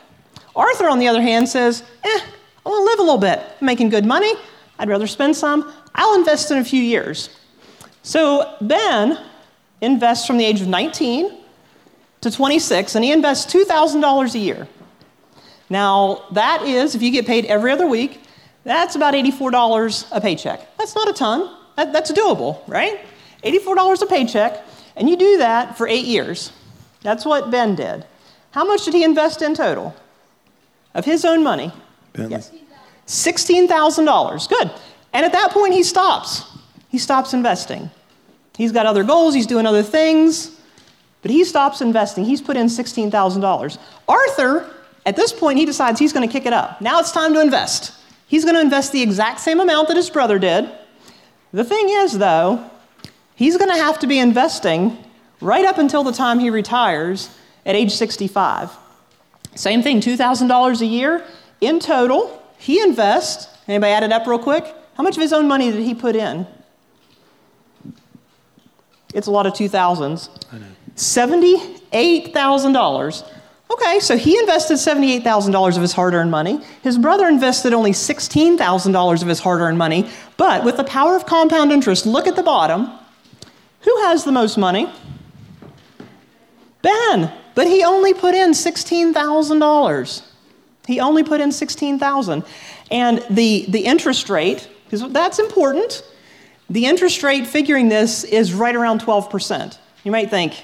Arthur, 0.56 0.88
on 0.88 1.00
the 1.00 1.08
other 1.08 1.22
hand, 1.22 1.50
says, 1.50 1.84
eh, 2.04 2.20
I 2.66 2.70
want 2.70 2.82
to 2.82 2.92
live 2.92 3.00
a 3.00 3.04
little 3.04 3.18
bit. 3.18 3.40
I'm 3.60 3.66
making 3.66 3.90
good 3.90 4.06
money. 4.06 4.34
I'd 4.80 4.90
rather 4.90 5.08
spend 5.08 5.36
some. 5.36 5.74
I'll 5.94 6.16
invest 6.16 6.52
in 6.52 6.58
a 6.58 6.64
few 6.64 6.82
years. 6.82 7.30
So 8.04 8.56
Ben 8.62 9.20
invests 9.82 10.28
from 10.28 10.38
the 10.38 10.46
age 10.46 10.62
of 10.62 10.68
19 10.68 11.38
to 12.22 12.32
26, 12.32 12.96
and 12.96 13.04
he 13.04 13.12
invests 13.12 13.52
$2,000 13.54 14.36
a 14.36 14.38
year. 14.38 14.68
Now, 15.70 16.24
that 16.32 16.62
is, 16.64 16.96
if 16.96 17.02
you 17.02 17.12
get 17.12 17.26
paid 17.26 17.46
every 17.46 17.72
other 17.72 17.88
week, 17.88 18.22
that's 18.66 18.96
about 18.96 19.14
$84 19.14 20.08
a 20.12 20.20
paycheck. 20.20 20.78
That's 20.78 20.96
not 20.96 21.08
a 21.08 21.14
ton. 21.14 21.56
That, 21.78 21.94
that's 21.94 22.12
doable, 22.12 22.68
right? 22.68 23.00
$84 23.44 24.02
a 24.02 24.06
paycheck, 24.08 24.64
and 24.96 25.10
you 25.10 25.16
do 25.16 25.38
that 25.38 25.78
for 25.78 25.88
eight 25.88 26.06
years. 26.06 26.52
That's 27.02 27.26
what 27.26 27.52
Ben 27.52 27.76
did. 27.76 28.06
How 28.52 28.66
much 28.66 28.84
did 28.84 28.94
he 28.94 29.04
invest 29.04 29.42
in 29.42 29.54
total? 29.54 29.96
Of 30.96 31.06
his 31.06 31.26
own 31.26 31.44
money? 31.44 31.72
Bentley. 32.14 32.32
Yes. 32.32 32.52
$16,000. 33.06 34.50
Good. 34.50 34.72
And 35.14 35.26
at 35.26 35.32
that 35.34 35.52
point, 35.52 35.74
he 35.74 35.84
stops. 35.84 36.44
He 36.90 36.98
stops 36.98 37.34
investing. 37.34 37.92
He's 38.58 38.72
got 38.72 38.86
other 38.86 39.04
goals, 39.04 39.36
he's 39.36 39.48
doing 39.48 39.66
other 39.66 39.84
things, 39.84 40.58
but 41.22 41.30
he 41.30 41.44
stops 41.44 41.82
investing. 41.82 42.24
He's 42.24 42.42
put 42.42 42.56
in 42.56 42.68
$16,000. 42.68 43.78
Arthur, 44.08 44.74
at 45.06 45.16
this 45.16 45.34
point, 45.34 45.60
he 45.60 45.66
decides 45.66 46.00
he's 46.00 46.14
going 46.14 46.28
to 46.28 46.32
kick 46.32 46.46
it 46.46 46.54
up. 46.54 46.80
Now 46.82 47.00
it's 47.00 47.12
time 47.12 47.34
to 47.34 47.42
invest. 47.42 47.94
He's 48.28 48.44
going 48.44 48.56
to 48.56 48.62
invest 48.62 48.92
the 48.92 49.02
exact 49.02 49.40
same 49.40 49.60
amount 49.60 49.88
that 49.90 49.98
his 49.98 50.10
brother 50.10 50.40
did. 50.40 50.70
The 51.54 51.64
thing 51.64 51.90
is, 51.90 52.18
though, 52.18 52.70
he's 53.36 53.58
going 53.58 53.70
to 53.70 53.78
have 53.78 54.00
to 54.00 54.08
be 54.08 54.18
investing 54.20 54.98
right 55.42 55.66
up 55.66 55.78
until 55.78 56.04
the 56.04 56.12
time 56.12 56.40
he 56.40 56.50
retires 56.50 57.30
at 57.66 57.76
age 57.76 57.94
65. 57.94 58.72
Same 59.56 59.82
thing, 59.82 60.02
$2,000 60.02 60.82
a 60.82 60.86
year. 60.86 61.24
In 61.62 61.80
total, 61.80 62.44
he 62.58 62.82
invests, 62.82 63.48
anybody 63.68 63.94
add 63.94 64.04
it 64.04 64.12
up 64.12 64.28
real 64.28 64.40
quick? 64.40 64.66
How 64.96 65.04
much 65.04 65.16
of 65.16 65.22
his 65.22 65.32
own 65.34 65.48
money 65.48 65.72
did 65.72 65.84
he 65.84 65.94
put 65.94 66.16
in? 66.16 66.48
It's 69.14 69.28
a 69.28 69.32
lot 69.32 69.46
of 69.46 69.54
2000s. 69.54 70.30
I 70.52 70.58
know. 70.58 70.66
$78,000. 70.96 73.32
Okay, 73.72 74.00
so 74.00 74.16
he 74.16 74.38
invested 74.38 74.76
$78,000 74.76 75.76
of 75.76 75.82
his 75.82 75.94
hard 75.94 76.14
earned 76.14 76.32
money. 76.32 76.62
His 76.84 76.98
brother 76.98 77.28
invested 77.28 77.74
only 77.74 77.92
$16,000 77.92 79.22
of 79.22 79.28
his 79.28 79.40
hard 79.40 79.62
earned 79.62 79.78
money. 79.78 80.10
But 80.38 80.64
with 80.64 80.78
the 80.78 80.84
power 80.84 81.16
of 81.16 81.26
compound 81.26 81.72
interest, 81.72 82.06
look 82.06 82.28
at 82.28 82.36
the 82.36 82.44
bottom. 82.44 82.90
Who 83.82 83.98
has 84.04 84.24
the 84.24 84.32
most 84.32 84.58
money? 84.58 84.92
Ben. 86.82 87.34
But 87.56 87.68
he 87.68 87.84
only 87.84 88.14
put 88.14 88.36
in 88.36 88.52
$16,000. 88.52 90.22
He 90.86 91.00
only 91.00 91.24
put 91.24 91.42
in 91.42 91.52
16,000. 91.52 92.44
And 92.92 93.26
the, 93.30 93.66
the 93.70 93.86
interest 93.86 94.30
rate, 94.30 94.70
because 94.86 95.12
that's 95.12 95.40
important, 95.40 96.04
the 96.70 96.86
interest 96.86 97.24
rate 97.24 97.48
figuring 97.48 97.90
this 97.90 98.24
is 98.24 98.54
right 98.54 98.76
around 98.76 99.02
12%. 99.02 99.78
You 100.04 100.12
might 100.12 100.30
think, 100.30 100.64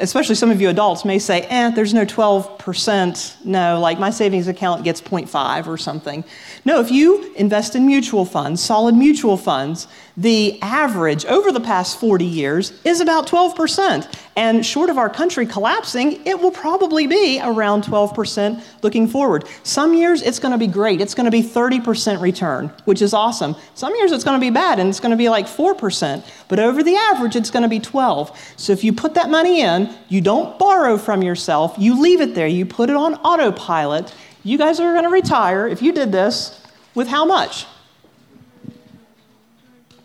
especially 0.00 0.34
some 0.34 0.50
of 0.50 0.60
you 0.60 0.68
adults 0.68 1.04
may 1.04 1.18
say, 1.18 1.42
eh, 1.42 1.70
there's 1.70 1.94
no 1.94 2.04
12%. 2.04 3.44
No, 3.44 3.80
like 3.80 3.98
my 3.98 4.10
savings 4.10 4.48
account 4.48 4.84
gets 4.84 5.00
0.5 5.00 5.66
or 5.66 5.78
something. 5.78 6.24
No, 6.64 6.80
if 6.80 6.90
you 6.90 7.32
invest 7.34 7.76
in 7.76 7.86
mutual 7.86 8.24
funds, 8.24 8.62
solid 8.62 8.94
mutual 8.94 9.36
funds, 9.36 9.86
the 10.16 10.60
average 10.62 11.26
over 11.26 11.52
the 11.52 11.60
past 11.60 12.00
40 12.00 12.24
years 12.24 12.72
is 12.84 13.00
about 13.00 13.26
12%. 13.26 14.12
And 14.34 14.64
short 14.64 14.90
of 14.90 14.98
our 14.98 15.08
country 15.08 15.46
collapsing, 15.46 16.26
it 16.26 16.38
will 16.38 16.50
probably 16.50 17.06
be 17.06 17.40
around 17.42 17.84
12% 17.84 18.62
looking 18.82 19.06
forward. 19.08 19.44
Some 19.62 19.94
years 19.94 20.22
it's 20.22 20.38
going 20.38 20.52
to 20.52 20.58
be 20.58 20.66
great. 20.66 21.00
It's 21.00 21.14
going 21.14 21.26
to 21.26 21.30
be 21.30 21.42
30% 21.42 22.20
return, 22.20 22.72
which 22.86 23.02
is 23.02 23.14
awesome. 23.14 23.56
Some 23.74 23.94
years 23.94 24.12
it's 24.12 24.24
going 24.24 24.38
to 24.38 24.44
be 24.44 24.50
bad 24.50 24.78
and 24.78 24.88
it's 24.88 25.00
going 25.00 25.10
to 25.10 25.16
be 25.16 25.28
like 25.28 25.46
4%. 25.46 26.24
But 26.48 26.60
over 26.60 26.82
the 26.82 26.96
average, 26.96 27.36
it's 27.36 27.50
going 27.50 27.62
to 27.62 27.68
be 27.68 27.80
12. 27.80 28.54
So 28.56 28.72
if 28.72 28.84
you 28.84 28.92
put 28.92 29.14
that 29.14 29.30
money 29.30 29.60
in, 29.60 29.75
you 30.08 30.20
don't 30.20 30.58
borrow 30.58 30.96
from 30.96 31.22
yourself, 31.22 31.74
you 31.78 32.00
leave 32.00 32.20
it 32.20 32.34
there, 32.34 32.46
you 32.46 32.66
put 32.66 32.90
it 32.90 32.96
on 32.96 33.14
autopilot, 33.16 34.14
you 34.42 34.58
guys 34.58 34.78
are 34.80 34.92
going 34.92 35.04
to 35.04 35.10
retire, 35.10 35.66
if 35.66 35.82
you 35.82 35.92
did 35.92 36.12
this, 36.12 36.62
with 36.94 37.08
how 37.08 37.24
much? 37.24 37.66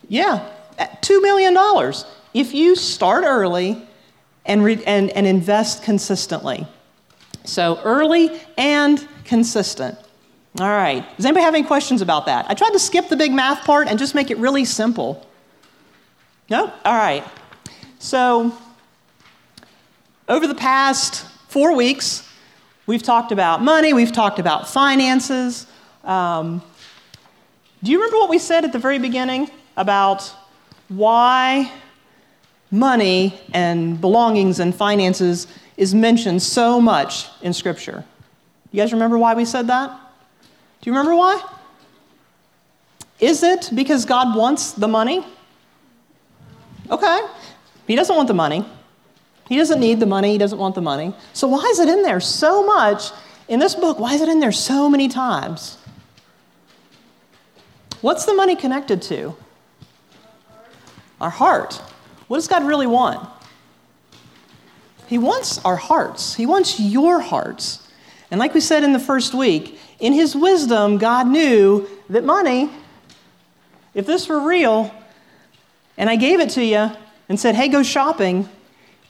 Yeah, 0.10 0.48
uh, 0.78 0.88
$2 1.02 1.22
million. 1.22 1.56
If 2.34 2.54
you 2.54 2.76
start 2.76 3.24
early 3.26 3.88
and, 4.46 4.64
re- 4.64 4.84
and, 4.86 5.10
and 5.12 5.28
invest 5.28 5.84
consistently. 5.84 6.68
So 7.44 7.80
early 7.84 8.42
and 8.58 9.06
consistent. 9.26 9.98
All 10.60 10.68
right. 10.68 11.06
Does 11.16 11.26
anybody 11.26 11.46
have 11.46 11.56
any 11.56 11.66
questions 11.66 12.02
about 12.02 12.26
that? 12.26 12.46
I 12.50 12.54
tried 12.54 12.72
to 12.72 12.80
skip 12.80 13.08
the 13.08 13.16
big 13.16 13.32
math 13.32 13.64
part 13.64 13.88
and 13.88 13.98
just 13.98 14.14
make 14.14 14.32
it 14.32 14.38
really 14.38 14.66
simple. 14.66 15.26
No? 16.50 16.72
All 16.84 16.98
right. 16.98 17.24
So, 18.00 18.56
over 20.32 20.48
the 20.48 20.56
past 20.56 21.26
four 21.50 21.76
weeks, 21.76 22.26
we've 22.86 23.04
talked 23.04 23.34
about 23.34 23.62
money, 23.62 23.92
we've 23.92 24.14
talked 24.14 24.40
about 24.40 24.70
finances. 24.70 25.68
Um, 26.06 26.62
do 27.84 27.92
you 27.92 27.98
remember 27.98 28.16
what 28.16 28.30
we 28.30 28.40
said 28.40 28.64
at 28.64 28.72
the 28.72 28.80
very 28.80 28.98
beginning 28.98 29.52
about 29.76 30.34
why 30.88 31.70
money 32.72 33.38
and 33.54 34.00
belongings 34.00 34.62
and 34.62 34.74
finances 34.74 35.48
is 35.76 35.94
mentioned 35.94 36.42
so 36.42 36.80
much 36.80 37.28
in 37.42 37.52
Scripture? 37.52 38.06
You 38.72 38.82
guys 38.82 38.94
remember 38.94 39.18
why 39.18 39.34
we 39.34 39.44
said 39.44 39.68
that? 39.68 39.90
Do 39.90 40.90
you 40.90 40.94
remember 40.94 41.14
why? 41.14 41.44
Is 43.20 43.44
it 43.44 43.70
because 43.76 44.06
God 44.06 44.34
wants 44.38 44.72
the 44.72 44.88
money? 44.88 45.26
Okay. 46.90 47.20
He 47.86 47.98
doesn't 47.98 48.16
want 48.16 48.30
the 48.30 48.34
money. 48.34 48.66
He 49.52 49.58
doesn't 49.58 49.82
need 49.82 50.00
the 50.00 50.06
money. 50.06 50.32
He 50.32 50.38
doesn't 50.38 50.58
want 50.58 50.76
the 50.76 50.82
money. 50.82 51.14
So, 51.34 51.46
why 51.50 51.66
is 51.66 51.80
it 51.80 51.90
in 51.90 52.04
there 52.04 52.22
so 52.22 52.66
much 52.66 53.12
in 53.50 53.60
this 53.60 53.76
book? 53.76 54.00
Why 54.00 54.14
is 54.14 54.22
it 54.22 54.30
in 54.30 54.40
there 54.40 54.54
so 54.54 54.90
many 54.90 55.10
times? 55.10 55.78
What's 58.00 58.24
the 58.24 58.34
money 58.34 58.56
connected 58.56 59.02
to? 59.02 59.36
Our 61.20 61.30
heart. 61.30 61.82
What 62.30 62.38
does 62.38 62.48
God 62.48 62.64
really 62.64 62.88
want? 62.88 63.28
He 65.08 65.18
wants 65.18 65.58
our 65.66 65.76
hearts, 65.76 66.34
He 66.36 66.46
wants 66.46 66.80
your 66.80 67.20
hearts. 67.20 67.86
And 68.32 68.40
like 68.40 68.54
we 68.54 68.62
said 68.62 68.86
in 68.86 68.94
the 68.94 69.00
first 69.00 69.34
week, 69.34 69.78
in 70.00 70.14
His 70.14 70.34
wisdom, 70.34 70.98
God 70.98 71.28
knew 71.28 71.90
that 72.10 72.24
money, 72.24 72.70
if 73.94 74.06
this 74.06 74.30
were 74.30 74.48
real, 74.48 74.96
and 75.98 76.10
I 76.10 76.16
gave 76.16 76.40
it 76.40 76.52
to 76.52 76.64
you 76.64 76.90
and 77.28 77.38
said, 77.38 77.56
hey, 77.56 77.68
go 77.68 77.84
shopping, 77.84 78.48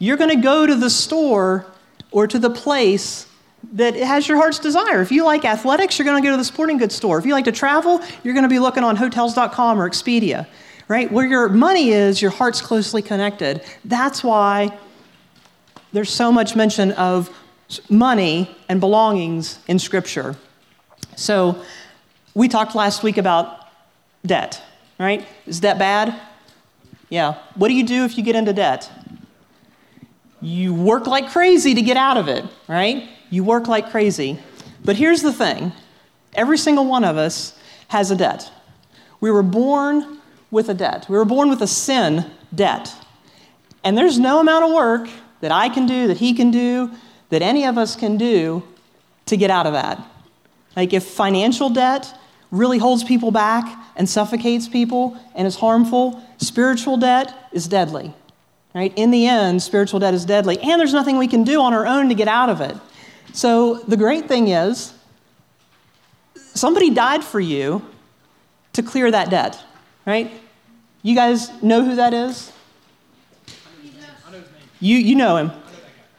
you're 0.02 0.18
going 0.18 0.32
to 0.32 0.42
go 0.42 0.66
to 0.66 0.76
the 0.76 0.90
store 0.90 1.64
or 2.10 2.26
to 2.26 2.40
the 2.40 2.50
place 2.50 3.28
that 3.74 3.96
has 3.96 4.28
your 4.28 4.36
heart's 4.38 4.58
desire. 4.58 5.00
If 5.00 5.12
you 5.12 5.24
like 5.24 5.46
athletics, 5.46 6.00
you're 6.00 6.08
going 6.08 6.20
to 6.20 6.28
go 6.28 6.32
to 6.32 6.38
the 6.38 6.44
sporting 6.44 6.80
goods 6.80 6.96
store. 6.96 7.20
If 7.20 7.26
you 7.28 7.34
like 7.34 7.46
to 7.46 7.52
travel, 7.52 8.02
you're 8.24 8.34
going 8.34 8.42
to 8.44 8.50
be 8.50 8.58
looking 8.58 8.84
on 8.84 8.96
hotels.com 8.96 9.80
or 9.80 9.88
Expedia, 9.88 10.48
right? 10.88 11.12
Where 11.12 11.28
your 11.28 11.50
money 11.50 11.92
is, 11.92 12.20
your 12.20 12.32
heart's 12.32 12.62
closely 12.62 13.04
connected. 13.04 13.64
That's 13.86 14.24
why 14.24 14.76
there's 15.94 16.10
so 16.10 16.32
much 16.32 16.56
mention 16.56 16.94
of 16.94 17.30
money 17.88 18.50
and 18.68 18.80
belongings 18.80 19.60
in 19.68 19.78
Scripture. 19.78 20.36
So, 21.16 21.64
we 22.34 22.48
talked 22.48 22.74
last 22.74 23.04
week 23.04 23.18
about 23.18 23.68
debt, 24.26 24.64
right? 24.98 25.28
Is 25.46 25.60
debt 25.60 25.78
bad? 25.78 26.20
Yeah. 27.10 27.38
What 27.54 27.68
do 27.68 27.76
you 27.76 27.84
do 27.84 28.04
if 28.04 28.18
you 28.18 28.24
get 28.24 28.36
into 28.36 28.54
debt? 28.54 28.90
You 30.42 30.74
work 30.74 31.08
like 31.08 31.30
crazy 31.30 31.76
to 31.76 31.82
get 31.82 31.98
out 31.98 32.18
of 32.18 32.28
it, 32.28 32.44
right? 32.68 33.08
You 33.30 33.44
work 33.44 33.68
like 33.68 33.92
crazy. 33.92 34.40
But 34.84 34.96
here's 34.96 35.22
the 35.22 35.34
thing 35.34 35.72
every 36.34 36.58
single 36.58 36.86
one 36.86 37.04
of 37.04 37.18
us 37.18 37.58
has 37.90 38.12
a 38.12 38.16
debt. 38.16 38.52
We 39.20 39.30
were 39.30 39.44
born 39.44 40.20
with 40.50 40.68
a 40.70 40.74
debt, 40.74 41.06
we 41.08 41.18
were 41.18 41.26
born 41.26 41.50
with 41.50 41.62
a 41.62 41.68
sin 41.68 42.30
debt. 42.54 42.94
And 43.84 43.98
there's 43.98 44.20
no 44.20 44.40
amount 44.40 44.66
of 44.66 44.72
work 44.72 45.10
that 45.40 45.52
I 45.52 45.70
can 45.70 45.88
do, 45.88 46.08
that 46.08 46.18
he 46.18 46.34
can 46.34 46.52
do, 46.52 46.92
that 47.30 47.42
any 47.42 47.66
of 47.66 47.78
us 47.78 47.96
can 47.96 48.18
do 48.18 48.64
to 49.26 49.38
get 49.38 49.50
out 49.50 49.66
of 49.66 49.74
that. 49.74 50.06
Like 50.76 50.94
if 50.94 51.04
financial 51.04 51.70
debt 51.70 52.14
really 52.52 52.78
holds 52.78 53.04
people 53.04 53.32
back 53.32 53.66
and 53.96 54.08
suffocates 54.08 54.68
people 54.68 55.18
and 55.36 55.48
is 55.48 55.56
harmful, 55.56 56.22
spiritual 56.38 56.98
debt 56.98 57.34
is 57.52 57.68
deadly. 57.68 58.14
Right? 58.74 58.94
In 58.96 59.12
the 59.12 59.28
end, 59.28 59.62
spiritual 59.62 60.00
debt 60.00 60.14
is 60.14 60.24
deadly, 60.24 60.58
and 60.60 60.80
there's 60.80 60.94
nothing 60.94 61.18
we 61.18 61.28
can 61.28 61.44
do 61.44 61.62
on 61.62 61.74
our 61.74 61.86
own 61.86 62.08
to 62.10 62.16
get 62.16 62.28
out 62.28 62.50
of 62.50 62.62
it. 62.62 62.76
So 63.34 63.76
the 63.76 63.98
great 63.98 64.28
thing 64.28 64.48
is, 64.48 64.94
somebody 66.36 66.90
died 66.90 67.24
for 67.24 67.40
you 67.40 67.86
to 68.74 68.84
clear 68.84 69.12
that 69.12 69.30
debt, 69.30 69.62
right? 70.06 70.32
You 71.02 71.16
guys 71.16 71.62
know 71.62 71.84
who 71.84 71.96
that 71.96 72.14
is? 72.14 72.52
You, 74.80 74.98
you 74.98 75.16
know 75.16 75.38
him. 75.38 75.52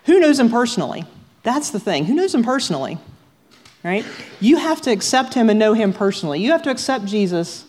Who 0.05 0.21
knows 0.21 0.39
him 0.39 0.51
personally? 0.51 1.05
That's 1.43 1.71
the 1.71 1.81
thing. 1.81 2.05
Who 2.05 2.15
knows 2.15 2.35
him 2.35 2.45
personally? 2.45 2.99
Right? 3.83 4.07
You 4.41 4.57
have 4.57 4.81
to 4.83 4.93
accept 4.93 5.35
him 5.35 5.51
and 5.51 5.59
know 5.59 5.73
him 5.73 5.93
personally. 5.93 6.41
You 6.41 6.53
have 6.53 6.63
to 6.63 6.71
accept 6.71 7.05
Jesus 7.07 7.65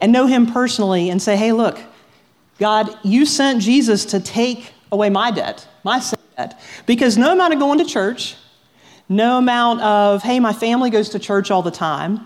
and 0.00 0.12
know 0.12 0.26
him 0.26 0.46
personally 0.46 1.10
and 1.10 1.20
say, 1.20 1.36
hey, 1.36 1.52
look, 1.52 1.78
God, 2.62 2.96
you 3.02 3.26
sent 3.26 3.60
Jesus 3.60 4.04
to 4.04 4.20
take 4.20 4.72
away 4.92 5.10
my 5.10 5.32
debt, 5.32 5.66
my 5.82 5.98
sin 5.98 6.16
debt. 6.36 6.60
Because 6.86 7.18
no 7.18 7.32
amount 7.32 7.52
of 7.52 7.58
going 7.58 7.78
to 7.78 7.84
church, 7.84 8.36
no 9.08 9.38
amount 9.38 9.80
of, 9.80 10.22
hey, 10.22 10.38
my 10.38 10.52
family 10.52 10.88
goes 10.88 11.08
to 11.08 11.18
church 11.18 11.50
all 11.50 11.62
the 11.62 11.72
time, 11.72 12.24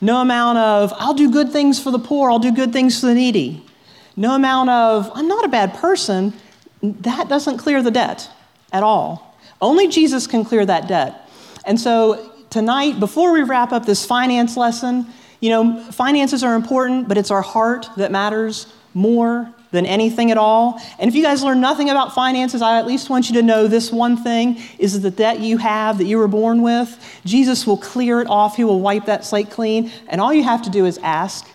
no 0.00 0.22
amount 0.22 0.56
of, 0.56 0.94
I'll 0.96 1.12
do 1.12 1.30
good 1.30 1.50
things 1.50 1.78
for 1.78 1.90
the 1.90 1.98
poor, 1.98 2.30
I'll 2.30 2.38
do 2.38 2.50
good 2.50 2.72
things 2.72 2.98
for 2.98 3.08
the 3.08 3.14
needy, 3.14 3.62
no 4.16 4.34
amount 4.34 4.70
of, 4.70 5.10
I'm 5.14 5.28
not 5.28 5.44
a 5.44 5.48
bad 5.48 5.74
person, 5.74 6.32
that 6.82 7.28
doesn't 7.28 7.58
clear 7.58 7.82
the 7.82 7.90
debt 7.90 8.30
at 8.72 8.82
all. 8.82 9.36
Only 9.60 9.88
Jesus 9.88 10.26
can 10.26 10.46
clear 10.46 10.64
that 10.64 10.88
debt. 10.88 11.28
And 11.66 11.78
so 11.78 12.32
tonight, 12.48 13.00
before 13.00 13.32
we 13.32 13.42
wrap 13.42 13.70
up 13.70 13.84
this 13.84 14.06
finance 14.06 14.56
lesson, 14.56 15.08
you 15.40 15.50
know, 15.50 15.78
finances 15.92 16.42
are 16.42 16.54
important, 16.54 17.06
but 17.06 17.18
it's 17.18 17.30
our 17.30 17.42
heart 17.42 17.90
that 17.98 18.10
matters 18.10 18.72
more 18.94 19.53
than 19.74 19.84
anything 19.84 20.30
at 20.30 20.38
all. 20.38 20.80
And 20.98 21.08
if 21.08 21.14
you 21.14 21.22
guys 21.22 21.42
learn 21.42 21.60
nothing 21.60 21.90
about 21.90 22.14
finances, 22.14 22.62
I 22.62 22.78
at 22.78 22.86
least 22.86 23.10
want 23.10 23.28
you 23.28 23.34
to 23.34 23.42
know 23.42 23.66
this 23.66 23.92
one 23.92 24.16
thing 24.16 24.60
is 24.78 25.00
the 25.02 25.10
debt 25.10 25.40
you 25.40 25.58
have 25.58 25.98
that 25.98 26.04
you 26.04 26.16
were 26.16 26.28
born 26.28 26.62
with. 26.62 27.20
Jesus 27.24 27.66
will 27.66 27.76
clear 27.76 28.20
it 28.20 28.28
off. 28.28 28.56
He 28.56 28.64
will 28.64 28.80
wipe 28.80 29.06
that 29.06 29.24
slate 29.24 29.50
clean. 29.50 29.90
And 30.08 30.20
all 30.20 30.32
you 30.32 30.44
have 30.44 30.62
to 30.62 30.70
do 30.70 30.86
is 30.86 30.98
ask. 30.98 31.46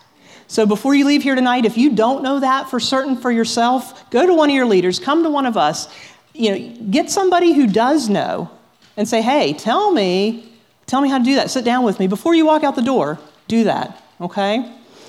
So 0.46 0.66
before 0.66 0.94
you 0.94 1.06
leave 1.06 1.22
here 1.22 1.34
tonight, 1.34 1.64
if 1.64 1.78
you 1.78 1.90
don't 1.90 2.22
know 2.22 2.40
that 2.40 2.68
for 2.68 2.78
certain 2.78 3.16
for 3.16 3.30
yourself, 3.30 4.08
go 4.10 4.26
to 4.26 4.34
one 4.34 4.50
of 4.50 4.54
your 4.54 4.66
leaders, 4.66 4.98
come 4.98 5.22
to 5.22 5.30
one 5.30 5.46
of 5.46 5.56
us. 5.56 5.88
You 6.34 6.50
know, 6.50 6.76
get 6.90 7.10
somebody 7.10 7.52
who 7.52 7.66
does 7.66 8.08
know 8.08 8.50
and 8.96 9.08
say, 9.08 9.22
"Hey, 9.22 9.52
tell 9.52 9.92
me, 9.92 10.52
tell 10.86 11.00
me 11.00 11.08
how 11.08 11.18
to 11.18 11.24
do 11.24 11.36
that. 11.36 11.50
Sit 11.50 11.64
down 11.64 11.84
with 11.84 11.98
me 11.98 12.06
before 12.06 12.34
you 12.34 12.44
walk 12.44 12.64
out 12.64 12.76
the 12.76 12.82
door. 12.82 13.18
Do 13.48 13.64
that." 13.64 14.02
Okay? 14.20 14.64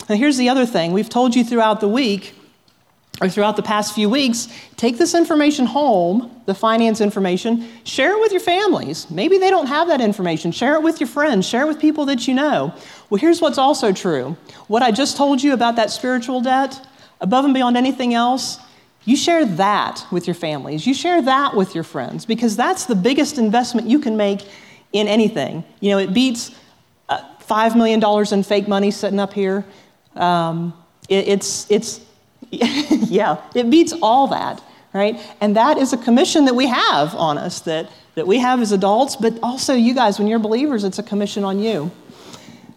Now 0.07 0.15
here's 0.15 0.37
the 0.37 0.49
other 0.49 0.65
thing. 0.65 0.93
We've 0.93 1.09
told 1.09 1.35
you 1.35 1.43
throughout 1.43 1.81
the 1.81 1.87
week 1.87 2.33
or 3.19 3.29
throughout 3.29 3.55
the 3.55 3.63
past 3.63 3.93
few 3.93 4.09
weeks, 4.09 4.47
take 4.77 4.97
this 4.97 5.13
information 5.13 5.65
home, 5.65 6.41
the 6.45 6.55
finance 6.55 7.01
information, 7.01 7.67
share 7.83 8.17
it 8.17 8.21
with 8.21 8.31
your 8.31 8.41
families. 8.41 9.09
Maybe 9.11 9.37
they 9.37 9.49
don't 9.49 9.67
have 9.67 9.87
that 9.89 10.01
information. 10.01 10.51
Share 10.51 10.75
it 10.75 10.81
with 10.81 10.99
your 10.99 11.07
friends, 11.07 11.47
share 11.47 11.63
it 11.63 11.67
with 11.67 11.79
people 11.79 12.05
that 12.05 12.27
you 12.27 12.33
know. 12.33 12.73
Well, 13.09 13.19
here's 13.19 13.41
what's 13.41 13.57
also 13.57 13.91
true 13.91 14.37
what 14.67 14.81
I 14.81 14.91
just 14.91 15.17
told 15.17 15.43
you 15.43 15.53
about 15.53 15.75
that 15.75 15.91
spiritual 15.91 16.41
debt, 16.41 16.79
above 17.19 17.45
and 17.45 17.53
beyond 17.53 17.77
anything 17.77 18.13
else, 18.13 18.59
you 19.03 19.15
share 19.15 19.45
that 19.45 20.05
with 20.11 20.27
your 20.27 20.35
families. 20.35 20.85
You 20.87 20.93
share 20.93 21.21
that 21.23 21.55
with 21.55 21.75
your 21.75 21.83
friends 21.83 22.25
because 22.25 22.55
that's 22.55 22.85
the 22.85 22.95
biggest 22.95 23.37
investment 23.37 23.87
you 23.87 23.99
can 23.99 24.15
make 24.15 24.41
in 24.93 25.07
anything. 25.07 25.63
You 25.79 25.91
know, 25.91 25.97
it 25.97 26.13
beats 26.13 26.51
uh, 27.09 27.21
$5 27.41 27.75
million 27.75 28.01
in 28.31 28.43
fake 28.43 28.67
money 28.67 28.91
sitting 28.91 29.19
up 29.19 29.33
here. 29.33 29.65
Um, 30.15 30.73
it, 31.09 31.27
it's, 31.27 31.69
it's, 31.71 32.01
yeah, 33.09 33.41
it 33.55 33.69
beats 33.69 33.93
all 34.01 34.27
that, 34.27 34.61
right? 34.93 35.19
And 35.39 35.55
that 35.55 35.77
is 35.77 35.93
a 35.93 35.97
commission 35.97 36.45
that 36.45 36.55
we 36.55 36.67
have 36.67 37.15
on 37.15 37.37
us 37.37 37.61
that, 37.61 37.89
that 38.15 38.27
we 38.27 38.39
have 38.39 38.61
as 38.61 38.71
adults, 38.71 39.15
but 39.15 39.39
also 39.41 39.73
you 39.73 39.93
guys, 39.93 40.19
when 40.19 40.27
you're 40.27 40.39
believers, 40.39 40.83
it's 40.83 40.99
a 40.99 41.03
commission 41.03 41.43
on 41.43 41.59
you. 41.59 41.91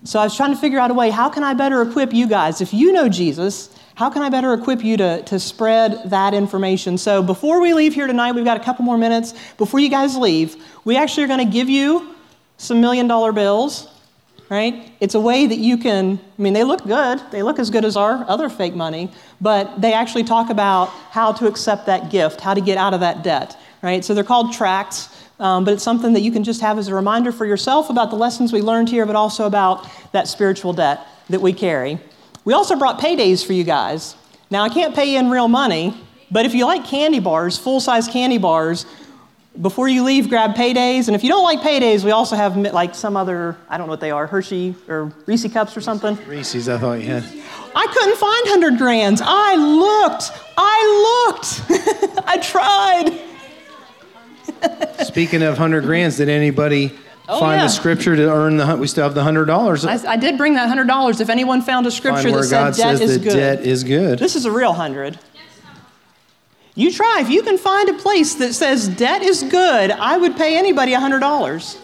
So 0.05 0.21
I 0.21 0.25
was 0.25 0.37
trying 0.37 0.53
to 0.53 0.61
figure 0.61 0.79
out 0.79 0.91
a 0.91 0.95
way 0.95 1.11
how 1.11 1.29
can 1.29 1.43
I 1.43 1.55
better 1.55 1.83
equip 1.83 2.13
you 2.13 2.29
guys? 2.29 2.61
If 2.61 2.73
you 2.75 2.93
know 2.93 3.09
Jesus, 3.09 3.75
how 3.95 4.11
can 4.11 4.23
I 4.23 4.29
better 4.29 4.53
equip 4.53 4.85
you 4.85 4.97
to, 4.99 5.23
to 5.23 5.41
spread 5.41 6.11
that 6.11 6.35
information? 6.35 6.99
So 6.99 7.23
before 7.23 7.61
we 7.61 7.73
leave 7.75 7.95
here 7.95 8.07
tonight, 8.07 8.33
we've 8.33 8.45
got 8.45 8.61
a 8.61 8.65
couple 8.65 8.85
more 8.85 8.99
minutes. 8.99 9.35
Before 9.57 9.81
you 9.81 9.89
guys 9.89 10.17
leave, 10.17 10.57
we 10.85 10.97
actually 10.97 11.25
are 11.25 11.29
going 11.29 11.47
to 11.47 11.53
give 11.53 11.71
you 11.71 12.15
some 12.59 12.81
million 12.81 13.09
dollar 13.09 13.33
bills, 13.33 13.89
right? 14.51 14.93
It's 15.01 15.15
a 15.15 15.21
way 15.21 15.47
that 15.47 15.59
you 15.59 15.79
can, 15.79 16.19
I 16.39 16.43
mean, 16.43 16.53
they 16.53 16.65
look 16.65 16.85
good. 16.85 17.21
They 17.31 17.43
look 17.43 17.59
as 17.59 17.71
good 17.71 17.85
as 17.85 17.97
our 17.97 18.25
other 18.29 18.49
fake 18.49 18.75
money, 18.75 19.11
but 19.41 19.81
they 19.81 19.93
actually 19.93 20.25
talk 20.25 20.51
about 20.51 20.89
how 21.11 21.33
to 21.33 21.47
accept 21.47 21.87
that 21.87 22.11
gift, 22.11 22.41
how 22.41 22.55
to 22.55 22.61
get 22.61 22.77
out 22.77 22.95
of 22.95 23.01
that 23.01 23.23
debt, 23.23 23.59
right? 23.83 24.05
So 24.05 24.15
they're 24.15 24.25
called 24.25 24.53
tracts. 24.53 25.09
Um, 25.41 25.65
but 25.65 25.75
it's 25.75 25.83
something 25.83 26.13
that 26.13 26.21
you 26.21 26.31
can 26.31 26.45
just 26.45 26.61
have 26.61 26.79
as 26.79 26.87
a 26.87 26.95
reminder 26.95 27.33
for 27.33 27.45
yourself 27.45 27.91
about 27.91 28.11
the 28.11 28.17
lessons 28.17 28.53
we 28.53 28.63
learned 28.63 28.89
here, 28.89 29.05
but 29.05 29.17
also 29.17 29.47
about 29.47 29.89
that 30.13 30.29
spiritual 30.29 30.73
debt 30.73 31.01
that 31.29 31.41
we 31.41 31.53
carry. 31.53 31.99
We 32.45 32.53
also 32.53 32.77
brought 32.77 33.01
paydays 33.01 33.45
for 33.45 33.53
you 33.53 33.65
guys. 33.65 34.15
Now, 34.51 34.63
I 34.63 34.69
can't 34.69 34.95
pay 34.95 35.13
you 35.13 35.19
in 35.19 35.31
real 35.31 35.49
money, 35.49 35.95
but 36.31 36.47
if 36.47 36.55
you 36.55 36.67
like 36.67 36.85
candy 36.85 37.19
bars, 37.19 37.59
full 37.59 37.81
size 37.81 38.07
candy 38.07 38.39
bars, 38.39 38.87
before 39.61 39.89
you 39.89 40.03
leave, 40.03 40.29
grab 40.29 40.55
paydays. 40.55 41.07
And 41.07 41.15
if 41.15 41.23
you 41.23 41.29
don't 41.29 41.45
like 41.45 41.61
paydays, 41.61 42.05
we 42.05 42.11
also 42.11 42.37
have 42.37 42.57
like 42.57 42.95
some 42.95 43.17
other, 43.17 43.57
I 43.69 43.79
don't 43.79 43.87
know 43.87 43.93
what 43.93 44.01
they 44.01 44.11
are, 44.11 44.27
Hershey 44.27 44.75
or 44.89 45.13
Reese 45.27 45.51
cups 45.53 45.77
or 45.77 45.81
something. 45.81 46.17
Reese's, 46.27 46.69
I 46.69 46.79
thought 46.79 46.95
you 47.01 47.07
had. 47.07 47.25
I 47.75 47.87
couldn't 47.87 48.17
find 48.17 48.45
100 48.63 48.79
grands. 48.79 49.21
I 49.25 49.55
looked. 49.57 50.31
I 50.57 51.29
looked. 51.29 52.25
I 52.27 52.39
tried. 52.39 53.21
Speaking 55.05 55.43
of 55.43 55.55
100 55.55 55.83
grands, 55.85 56.17
did 56.17 56.29
anybody 56.29 56.93
Oh, 57.27 57.41
find 57.41 57.61
yeah. 57.61 57.67
a 57.67 57.71
scripture 57.71 58.15
to 58.17 58.31
earn 58.31 58.59
the, 58.59 58.77
we 58.77 58.87
still 58.87 59.05
have 59.05 59.15
the 59.15 59.23
$100. 59.23 59.89
I, 59.89 60.13
I 60.13 60.17
did 60.17 60.37
bring 60.37 60.55
that 60.55 60.69
$100. 60.69 61.21
If 61.23 61.31
anyone 61.31 61.63
found 61.63 61.87
a 61.87 61.91
scripture 61.91 62.31
that 62.31 62.45
said 62.45 62.51
God 62.51 62.77
debt 62.77 63.01
is 63.01 63.17
good. 63.17 63.33
debt 63.33 63.61
is 63.63 63.83
good. 63.83 64.19
This 64.19 64.37
is 64.37 64.45
a 64.45 64.51
real 64.51 64.71
100. 64.71 65.19
You 66.75 66.93
try. 66.93 67.19
If 67.21 67.31
you 67.31 67.43
can 67.43 67.57
find 67.57 67.89
a 67.89 67.95
place 67.95 68.35
that 68.37 68.53
says 68.53 68.89
debt 68.89 69.23
is 69.23 69.45
good, 69.45 69.93
I 69.93 70.17
would 70.17 70.37
pay 70.37 70.59
anybody 70.59 70.93
$100. 70.93 71.79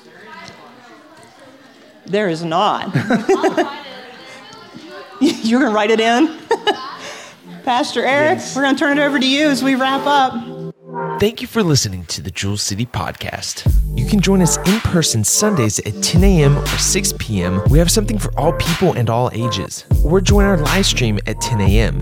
There 2.07 2.29
is 2.29 2.43
not. 2.43 2.93
You're 5.21 5.61
going 5.61 5.71
to 5.71 5.75
write 5.75 5.91
it 5.91 6.01
in? 6.01 6.39
Pastor 7.65 8.05
Eric, 8.05 8.41
we're 8.57 8.63
going 8.63 8.75
to 8.75 8.79
turn 8.79 8.99
it 8.99 9.03
over 9.03 9.21
to 9.21 9.29
you 9.29 9.49
as 9.49 9.63
we 9.63 9.77
wrap 9.77 10.05
up. 10.07 10.33
Thank 11.21 11.41
you 11.41 11.47
for 11.47 11.63
listening 11.63 12.05
to 12.07 12.23
the 12.23 12.31
Jewel 12.31 12.57
City 12.57 12.87
Podcast. 12.87 13.71
You 13.97 14.07
can 14.07 14.21
join 14.21 14.43
us 14.43 14.57
in 14.57 14.81
person 14.81 15.23
Sundays 15.23 15.79
at 15.81 16.03
10 16.03 16.25
a.m. 16.25 16.59
or 16.59 16.67
6 16.67 17.15
p.m. 17.19 17.61
We 17.69 17.79
have 17.79 17.91
something 17.91 18.19
for 18.19 18.37
all 18.37 18.55
people 18.55 18.95
and 18.95 19.09
all 19.09 19.31
ages. 19.35 19.85
Or 20.03 20.21
join 20.21 20.47
our 20.47 20.57
live 20.57 20.87
stream 20.87 21.21
at 21.27 21.41
10 21.41 21.61
a.m. 21.61 22.01